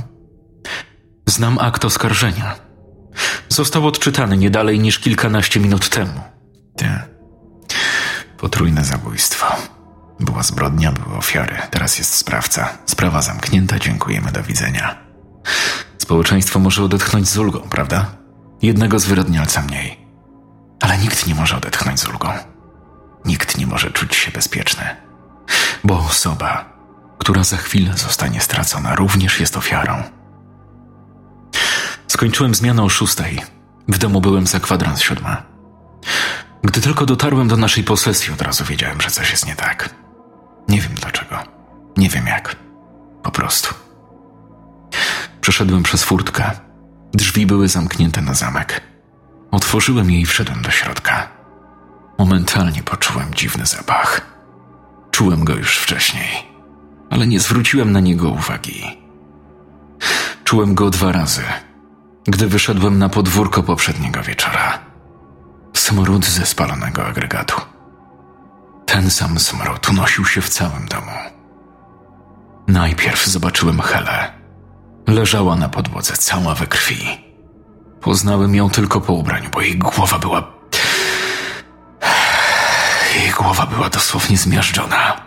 Znam 1.25 1.58
akt 1.60 1.86
oskarżenia. 1.86 2.55
Został 3.49 3.88
odczytany 3.88 4.38
nie 4.38 4.49
dalej 4.49 4.79
niż 4.79 4.99
kilkanaście 4.99 5.60
minut 5.60 5.89
temu. 5.89 6.21
Ty. 6.77 6.99
Potrójne 8.38 8.84
zabójstwo. 8.84 9.55
Była 10.19 10.43
zbrodnia, 10.43 10.91
były 10.91 11.17
ofiary. 11.17 11.58
Teraz 11.71 11.97
jest 11.97 12.13
sprawca. 12.13 12.77
Sprawa 12.86 13.21
zamknięta, 13.21 13.79
dziękujemy, 13.79 14.32
do 14.32 14.43
widzenia. 14.43 14.97
Społeczeństwo 15.97 16.60
może 16.60 16.84
odetchnąć 16.84 17.27
z 17.27 17.38
ulgą, 17.38 17.60
prawda? 17.60 18.05
Jednego 18.62 18.99
zwyrodnialca 18.99 19.62
mniej. 19.62 20.08
Ale 20.82 20.97
nikt 20.97 21.27
nie 21.27 21.36
może 21.36 21.58
odetchnąć 21.58 21.99
z 21.99 22.08
ulgą. 22.08 22.29
Nikt 23.25 23.58
nie 23.58 23.67
może 23.67 23.91
czuć 23.91 24.15
się 24.15 24.32
bezpieczny. 24.32 25.09
Bo 25.84 25.99
osoba, 25.99 26.65
która 27.17 27.43
za 27.43 27.58
chwilę 27.58 27.97
zostanie 27.97 28.41
stracona, 28.41 28.95
również 28.95 29.39
jest 29.39 29.58
ofiarą. 29.58 30.03
Skończyłem 32.08 32.55
zmianę 32.55 32.84
o 32.84 32.89
szóstej. 32.89 33.41
W 33.88 33.97
domu 33.97 34.21
byłem 34.21 34.47
za 34.47 34.60
kwadrans 34.60 35.01
siódma. 35.01 35.43
Gdy 36.63 36.82
tylko 36.82 37.05
dotarłem 37.05 37.47
do 37.47 37.58
naszej 37.58 37.84
posesji, 37.84 38.34
od 38.34 38.41
razu 38.41 38.65
wiedziałem, 38.65 39.01
że 39.01 39.10
coś 39.10 39.32
jest 39.32 39.47
nie 39.47 39.55
tak. 39.55 39.95
Nie 40.67 40.82
wiem 40.82 40.93
dlaczego. 40.95 41.38
Nie 41.97 42.10
wiem 42.10 42.27
jak. 42.27 42.55
Po 43.23 43.32
prostu. 43.32 43.75
Przeszedłem 45.41 45.84
przez 45.84 46.03
furtkę. 46.03 46.51
Drzwi 47.13 47.45
były 47.45 47.67
zamknięte 47.67 48.21
na 48.21 48.34
zamek. 48.34 48.82
Otworzyłem 49.51 50.12
je 50.12 50.21
i 50.21 50.25
wszedłem 50.25 50.62
do 50.62 50.71
środka. 50.71 51.27
Momentalnie 52.17 52.84
poczułem 52.84 53.34
dziwny 53.34 53.65
zapach. 53.65 54.38
Czułem 55.19 55.43
go 55.43 55.55
już 55.55 55.77
wcześniej, 55.77 56.29
ale 57.10 57.27
nie 57.27 57.39
zwróciłem 57.39 57.91
na 57.91 57.99
niego 57.99 58.29
uwagi. 58.29 58.84
Czułem 60.43 60.75
go 60.75 60.89
dwa 60.89 61.12
razy, 61.12 61.41
gdy 62.27 62.47
wyszedłem 62.47 62.99
na 62.99 63.10
podwórko 63.10 63.63
poprzedniego 63.63 64.23
wieczora. 64.23 64.79
Smród 65.73 66.25
ze 66.25 66.45
spalonego 66.45 67.05
agregatu. 67.05 67.62
Ten 68.86 69.12
sam 69.12 69.39
smród 69.39 69.89
unosił 69.89 70.25
się 70.25 70.41
w 70.41 70.49
całym 70.49 70.88
domu. 70.88 71.12
Najpierw 72.67 73.25
zobaczyłem 73.25 73.82
Helę. 73.82 74.34
Leżała 75.08 75.55
na 75.55 75.69
podłodze, 75.69 76.13
cała 76.13 76.55
we 76.55 76.67
krwi. 76.67 77.08
Poznałem 78.01 78.55
ją 78.55 78.69
tylko 78.69 79.01
po 79.01 79.13
ubraniu, 79.13 79.49
bo 79.53 79.62
jej 79.62 79.77
głowa 79.77 80.19
była. 80.19 80.59
Głowa 83.49 83.65
była 83.65 83.89
dosłownie 83.89 84.38
zmiażdżona. 84.38 85.21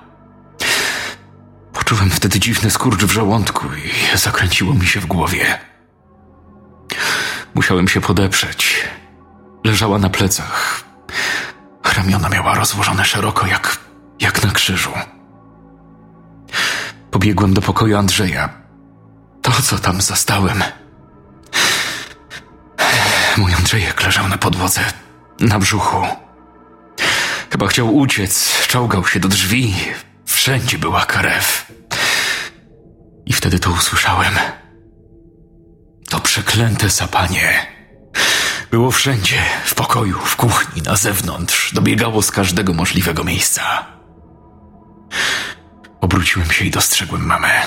Poczułem 1.72 2.11
wtedy 2.11 2.40
dziwny 2.40 2.70
skurcz 2.70 3.04
w 3.04 3.11
żołądku 3.11 3.66
i 3.74 4.18
zakręciło 4.18 4.74
mi 4.74 4.87
się 4.87 5.00
w 5.00 5.06
głowie. 5.06 5.58
Musiałem 7.54 7.88
się 7.88 8.00
podeprzeć. 8.00 8.88
Leżała 9.64 9.98
na 9.98 10.11
plecach. 10.11 10.85
Ramiona 11.96 12.28
miała 12.28 12.54
rozłożone 12.54 13.04
szeroko, 13.04 13.46
jak, 13.46 13.78
jak 14.20 14.44
na 14.44 14.50
krzyżu. 14.50 14.92
Pobiegłem 17.11 17.54
do 17.54 17.61
pokoju 17.61 17.98
Andrzeja. 17.98 18.48
To, 19.42 19.52
co 19.62 19.78
tam 19.78 20.00
zastałem. 20.00 20.62
Mój 23.37 23.54
Andrzejek 23.54 24.04
leżał 24.04 24.28
na 24.28 24.38
podłodze, 24.38 24.80
na 25.40 25.58
brzuchu. 25.58 26.21
Chyba 27.52 27.66
chciał 27.66 27.96
uciec, 27.96 28.66
czołgał 28.68 29.06
się 29.06 29.20
do 29.20 29.28
drzwi. 29.28 29.74
Wszędzie 30.26 30.78
była 30.78 31.06
krew. 31.06 31.72
I 33.26 33.32
wtedy 33.32 33.58
to 33.58 33.70
usłyszałem. 33.70 34.34
To 36.08 36.20
przeklęte 36.20 36.90
sapanie. 36.90 37.66
Było 38.70 38.90
wszędzie, 38.90 39.42
w 39.64 39.74
pokoju, 39.74 40.18
w 40.18 40.36
kuchni, 40.36 40.82
na 40.82 40.96
zewnątrz. 40.96 41.74
Dobiegało 41.74 42.22
z 42.22 42.30
każdego 42.30 42.72
możliwego 42.72 43.24
miejsca. 43.24 43.86
Obróciłem 46.00 46.50
się 46.50 46.64
i 46.64 46.70
dostrzegłem 46.70 47.26
mamę. 47.26 47.62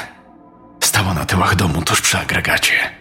Stała 0.83 1.13
na 1.13 1.25
tyłach 1.25 1.55
domu 1.55 1.81
tuż 1.81 2.01
przy 2.01 2.17
agregacie. 2.17 2.91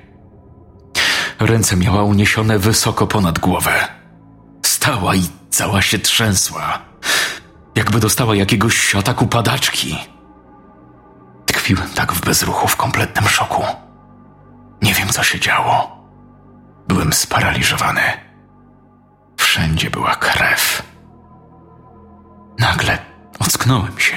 Ręce 1.39 1.77
miała 1.77 2.03
uniesione 2.03 2.59
wysoko 2.59 3.07
ponad 3.07 3.39
głowę. 3.39 3.89
Stała 4.67 5.15
i 5.15 5.29
cała 5.55 5.83
się 5.83 5.99
trzęsła, 5.99 6.79
jakby 7.75 8.01
dostała 8.01 8.37
jakiegoś 8.37 8.95
ataku 8.95 9.27
padaczki. 9.27 9.99
Tkwiłem 11.47 11.89
tak 11.95 12.13
w 12.13 12.21
bezruchu, 12.21 12.69
w 12.69 12.77
kompletnym 12.77 13.29
szoku. 13.29 13.63
Nie 14.83 14.95
wiem, 14.95 15.09
co 15.09 15.23
się 15.23 15.41
działo. 15.41 16.05
Byłem 16.89 17.13
sparaliżowany. 17.13 18.01
Wszędzie 19.37 19.91
była 19.91 20.17
krew. 20.17 20.83
Nagle 22.59 22.99
ocknąłem 23.39 24.01
się, 24.01 24.17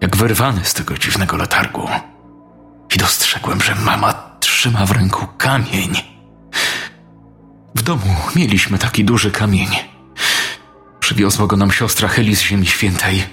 jak 0.00 0.16
wyrwany 0.16 0.64
z 0.64 0.74
tego 0.74 0.98
dziwnego 0.98 1.36
letargu. 1.36 1.88
I 2.94 2.98
dostrzegłem, 2.98 3.60
że 3.60 3.74
mama 3.74 4.12
trzyma 4.40 4.86
w 4.86 4.90
ręku 4.90 5.26
kamień. 5.38 5.92
W 7.74 7.82
domu 7.82 8.14
mieliśmy 8.36 8.78
taki 8.78 9.04
duży 9.04 9.30
kamień. 9.30 9.97
Przywiozła 11.08 11.46
go 11.46 11.56
nam 11.56 11.72
siostra 11.72 12.08
Heli 12.08 12.36
z 12.36 12.40
Ziemi 12.40 12.66
Świętej. 12.66 13.24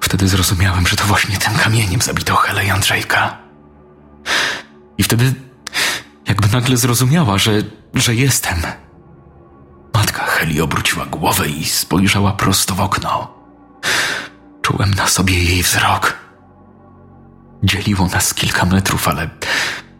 Wtedy 0.00 0.28
zrozumiałem, 0.28 0.86
że 0.86 0.96
to 0.96 1.04
właśnie 1.04 1.36
tym 1.36 1.54
kamieniem 1.54 2.00
zabito 2.00 2.36
Helę 2.36 2.64
i 2.64 2.70
Andrzejka. 2.70 3.38
I 4.98 5.02
wtedy 5.02 5.34
jakby 6.28 6.48
nagle 6.48 6.76
zrozumiała, 6.76 7.38
że, 7.38 7.50
że 7.94 8.14
jestem. 8.14 8.62
Matka 9.94 10.24
Heli 10.24 10.60
obróciła 10.60 11.06
głowę 11.06 11.48
i 11.48 11.64
spojrzała 11.64 12.32
prosto 12.32 12.74
w 12.74 12.80
okno. 12.80 13.34
Czułem 14.62 14.94
na 14.94 15.06
sobie 15.06 15.44
jej 15.44 15.62
wzrok. 15.62 16.18
Dzieliło 17.62 18.06
nas 18.06 18.34
kilka 18.34 18.64
metrów, 18.64 19.08
ale 19.08 19.30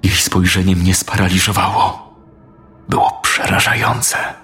jej 0.02 0.16
spojrzenie 0.16 0.76
mnie 0.76 0.94
sparaliżowało. 0.94 2.14
Było 2.88 3.20
przerażające. 3.22 4.43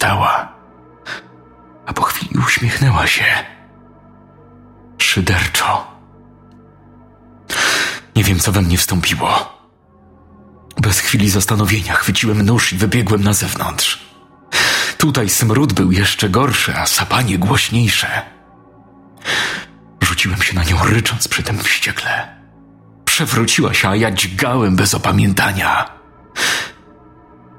Stała, 0.00 0.52
a 1.86 1.92
po 1.92 2.02
chwili 2.02 2.38
uśmiechnęła 2.46 3.06
się. 3.06 3.24
Szyderczo. 4.98 5.86
Nie 8.16 8.24
wiem, 8.24 8.38
co 8.38 8.52
we 8.52 8.62
mnie 8.62 8.78
wstąpiło. 8.78 9.58
Bez 10.80 11.00
chwili 11.00 11.30
zastanowienia 11.30 11.94
chwyciłem 11.94 12.42
nóż 12.42 12.72
i 12.72 12.76
wybiegłem 12.76 13.24
na 13.24 13.32
zewnątrz. 13.32 14.00
Tutaj 14.98 15.28
smród 15.28 15.72
był 15.72 15.92
jeszcze 15.92 16.28
gorszy, 16.28 16.76
a 16.76 16.86
sapanie 16.86 17.38
głośniejsze. 17.38 18.22
Rzuciłem 20.00 20.42
się 20.42 20.54
na 20.54 20.64
nią, 20.64 20.76
rycząc 20.84 21.28
przy 21.28 21.42
tym 21.42 21.58
wściekle. 21.58 22.36
Przewróciła 23.04 23.74
się, 23.74 23.88
a 23.88 23.96
ja 23.96 24.10
dźgałem 24.10 24.76
bez 24.76 24.94
opamiętania. 24.94 25.90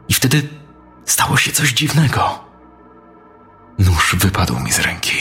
I 0.09 0.13
wtedy 0.13 0.60
stało 1.05 1.37
się 1.37 1.51
coś 1.51 1.73
dziwnego. 1.73 2.39
Nóż 3.79 4.15
wypadł 4.19 4.59
mi 4.59 4.71
z 4.71 4.79
ręki, 4.79 5.17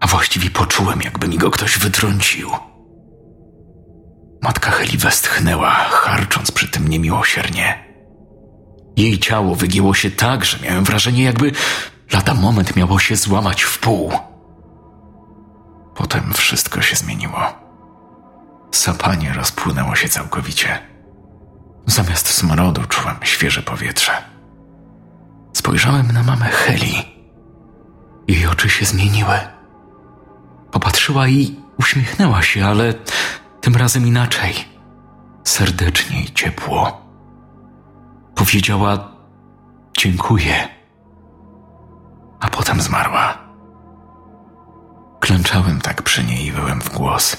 a 0.00 0.06
właściwie 0.06 0.50
poczułem, 0.50 1.02
jakby 1.02 1.28
mi 1.28 1.38
go 1.38 1.50
ktoś 1.50 1.78
wytrącił. 1.78 2.50
Matka 4.42 4.70
Heli 4.70 4.98
westchnęła, 4.98 5.70
harcząc 5.70 6.50
przy 6.50 6.68
tym 6.68 6.88
niemiłosiernie. 6.88 7.84
Jej 8.96 9.18
ciało 9.18 9.54
wygięło 9.54 9.94
się 9.94 10.10
tak, 10.10 10.44
że 10.44 10.58
miałem 10.58 10.84
wrażenie, 10.84 11.22
jakby 11.24 11.52
lada 12.12 12.34
moment 12.34 12.76
miało 12.76 12.98
się 12.98 13.16
złamać 13.16 13.62
w 13.62 13.78
pół. 13.78 14.12
Potem 15.94 16.32
wszystko 16.32 16.82
się 16.82 16.96
zmieniło. 16.96 17.40
Sapanie 18.72 19.32
rozpłynęło 19.32 19.96
się 19.96 20.08
całkowicie. 20.08 20.78
Zamiast 21.86 22.28
smrodu 22.28 22.84
czułem 22.84 23.16
świeże 23.22 23.62
powietrze. 23.62 24.29
Spojrzałem 25.52 26.12
na 26.12 26.22
mamę 26.22 26.46
Heli. 26.46 26.94
Jej 28.28 28.46
oczy 28.46 28.70
się 28.70 28.84
zmieniły. 28.84 29.38
Popatrzyła 30.70 31.28
i 31.28 31.56
uśmiechnęła 31.78 32.42
się, 32.42 32.66
ale 32.66 32.94
tym 33.60 33.76
razem 33.76 34.06
inaczej. 34.06 34.54
Serdecznie 35.44 36.22
i 36.22 36.32
ciepło. 36.32 37.06
Powiedziała 38.34 39.12
dziękuję, 39.98 40.68
a 42.40 42.48
potem 42.48 42.80
zmarła. 42.80 43.38
Klęczałem 45.20 45.80
tak 45.80 46.02
przy 46.02 46.24
niej 46.24 46.46
i 46.46 46.52
wyłem 46.52 46.80
w 46.80 46.90
głos. 46.96 47.36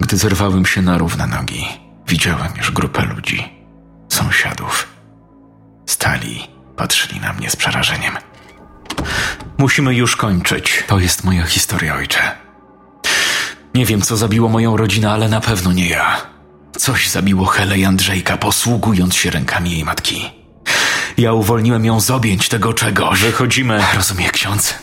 Gdy 0.00 0.16
zerwałem 0.16 0.66
się 0.66 0.82
na 0.82 0.98
równe 0.98 1.26
nogi, 1.26 1.64
widziałem 2.06 2.48
już 2.56 2.70
grupę 2.70 3.04
ludzi, 3.04 3.66
sąsiadów. 4.08 4.93
Stali, 5.86 6.46
patrzyli 6.76 7.20
na 7.20 7.32
mnie 7.32 7.50
z 7.50 7.56
przerażeniem. 7.56 8.14
Musimy 9.58 9.94
już 9.94 10.16
kończyć. 10.16 10.84
To 10.86 10.98
jest 10.98 11.24
moja 11.24 11.44
historia, 11.46 11.94
ojcze. 11.96 12.18
Nie 13.74 13.86
wiem, 13.86 14.02
co 14.02 14.16
zabiło 14.16 14.48
moją 14.48 14.76
rodzinę, 14.76 15.10
ale 15.12 15.28
na 15.28 15.40
pewno 15.40 15.72
nie 15.72 15.88
ja. 15.88 16.16
Coś 16.78 17.08
zabiło 17.10 17.46
Helę 17.46 17.78
i 17.78 17.84
Andrzejka, 17.84 18.36
posługując 18.36 19.14
się 19.14 19.30
rękami 19.30 19.70
jej 19.70 19.84
matki. 19.84 20.30
Ja 21.18 21.32
uwolniłem 21.32 21.84
ją 21.84 22.00
z 22.00 22.10
objęć 22.10 22.48
tego 22.48 22.72
czegoś. 22.72 23.20
Wychodzimy. 23.20 23.82
Rozumie 23.96 24.30
ksiądz. 24.30 24.74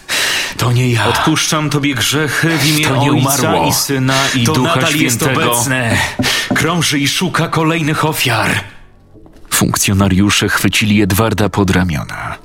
To 0.57 0.71
nie 0.71 0.91
ja. 0.91 1.07
Odpuszczam 1.07 1.69
tobie 1.69 1.95
grzechy 1.95 2.57
w 2.57 2.65
imię 2.67 2.87
To 2.87 2.95
nie 2.95 3.11
Ojca 3.11 3.41
umarło. 3.41 3.67
i 3.67 3.73
Syna 3.73 4.15
i 4.35 4.43
to 4.43 4.53
Ducha 4.53 4.75
nadal 4.75 4.95
jest 4.95 5.23
obecne. 5.23 5.97
Krąży 6.55 6.99
i 6.99 7.07
szuka 7.07 7.47
kolejnych 7.47 8.05
ofiar. 8.05 8.51
Funkcjonariusze 9.61 10.49
chwycili 10.49 11.01
Edwarda 11.01 11.49
pod 11.49 11.69
ramiona. 11.71 12.37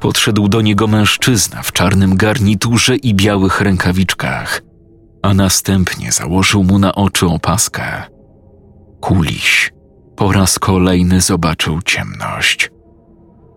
Podszedł 0.00 0.48
do 0.48 0.60
niego 0.60 0.86
mężczyzna 0.86 1.62
w 1.62 1.72
czarnym 1.72 2.16
garniturze 2.16 2.96
i 2.96 3.14
białych 3.14 3.60
rękawiczkach, 3.60 4.62
a 5.22 5.34
następnie 5.34 6.12
założył 6.12 6.64
mu 6.64 6.78
na 6.78 6.94
oczy 6.94 7.26
opaskę. 7.26 8.02
Kuliś 9.00 9.72
po 10.16 10.32
raz 10.32 10.58
kolejny 10.58 11.20
zobaczył 11.20 11.82
ciemność. 11.82 12.70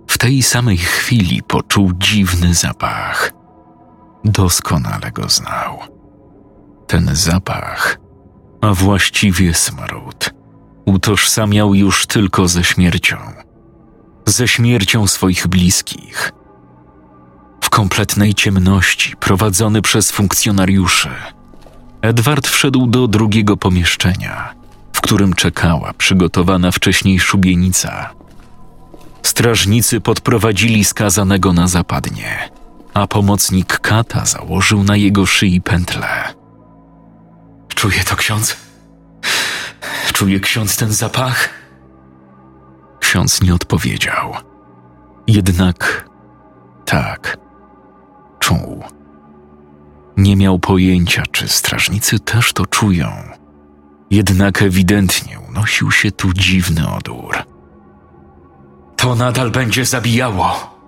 W 0.08 0.18
tej 0.18 0.44
samej 0.44 0.78
chwili 0.78 1.44
poczuł 1.44 1.92
dziwny 1.98 2.54
zapach. 2.54 3.32
Doskonale 4.26 5.12
go 5.12 5.30
znał. 5.30 5.80
Ten 6.88 7.10
zapach, 7.14 8.00
a 8.62 8.74
właściwie 8.74 9.54
smród, 9.54 10.34
utożsamiał 10.90 11.74
już 11.74 12.06
tylko 12.06 12.48
ze 12.48 12.64
śmiercią. 12.64 13.18
Ze 14.26 14.48
śmiercią 14.48 15.08
swoich 15.08 15.48
bliskich. 15.48 16.32
W 17.62 17.70
kompletnej 17.70 18.34
ciemności, 18.34 19.16
prowadzony 19.16 19.82
przez 19.82 20.12
funkcjonariuszy, 20.12 21.10
Edward 22.02 22.48
wszedł 22.48 22.88
do 22.88 23.08
drugiego 23.08 23.58
pomieszczenia, 23.58 24.54
w 24.94 25.02
którym 25.02 25.34
czekała 25.34 25.94
przygotowana 25.94 26.72
wcześniej 26.72 27.20
szubienica. 27.20 28.10
Strażnicy 29.24 30.02
podprowadzili 30.02 30.86
skazanego 30.86 31.54
na 31.54 31.68
zapadnie, 31.68 32.50
a 32.94 33.08
pomocnik 33.08 33.80
kata 33.80 34.26
założył 34.26 34.84
na 34.84 34.96
jego 34.96 35.26
szyi 35.26 35.62
pętlę. 35.62 36.34
Czuje 37.68 38.04
to 38.04 38.16
ksiądz? 38.16 38.69
Czuje 40.14 40.40
ksiądz 40.40 40.78
ten 40.78 40.94
zapach? 40.94 41.50
Ksiądz 43.00 43.42
nie 43.42 43.54
odpowiedział. 43.54 44.34
Jednak 45.28 46.10
tak, 46.86 47.38
czuł. 48.40 48.84
Nie 50.18 50.36
miał 50.36 50.60
pojęcia, 50.60 51.24
czy 51.32 51.48
strażnicy 51.48 52.20
też 52.20 52.54
to 52.54 52.66
czują. 52.66 53.12
Jednak 54.12 54.62
ewidentnie 54.62 55.40
unosił 55.40 55.92
się 55.92 56.12
tu 56.12 56.34
dziwny 56.34 56.94
odór. 56.94 57.38
To 58.98 59.16
nadal 59.16 59.52
będzie 59.52 59.86
zabijało. 59.86 60.80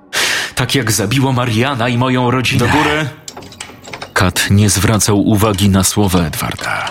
Tak 0.55 0.75
jak 0.75 0.91
zabiło 0.91 1.33
Mariana 1.33 1.89
i 1.89 1.97
moją 1.97 2.31
rodzinę. 2.31 2.67
Do 2.67 2.73
góry. 2.77 3.09
Kat 4.13 4.47
nie 4.49 4.69
zwracał 4.69 5.21
uwagi 5.21 5.69
na 5.69 5.83
słowa 5.83 6.19
Edwarda. 6.19 6.89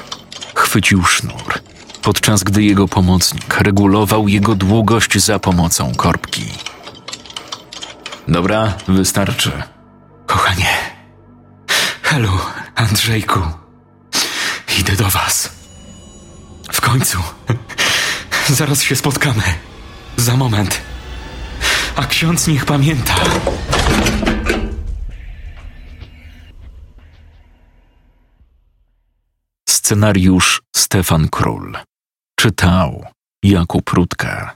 Chwycił 0.55 1.05
sznur, 1.05 1.55
podczas 2.03 2.43
gdy 2.43 2.63
jego 2.63 2.89
pomocnik 2.89 3.61
regulował 3.61 4.29
jego 4.29 4.55
długość 4.55 5.19
za 5.19 5.39
pomocą 5.39 5.95
korbki. 5.95 6.45
Dobra, 8.29 8.75
wystarczy. 8.89 9.53
Kochanie. 10.27 10.69
Helu, 12.03 12.39
Andrzejku. 12.75 13.41
Idę 14.81 14.97
do 14.97 15.05
was. 15.05 15.51
W 16.73 16.81
końcu. 16.81 17.19
Zaraz 18.49 18.83
się 18.83 18.97
spotkamy. 18.97 19.43
Za 20.17 20.37
moment. 20.37 20.81
A 21.97 22.07
ksiądz 22.07 22.47
niech 22.47 22.65
pamięta. 22.65 23.15
Scenariusz 29.69 30.63
Stefan 30.77 31.29
Król. 31.29 31.90
Czytał 32.41 33.05
Jakub 33.45 33.91
Rutka. 33.91 34.55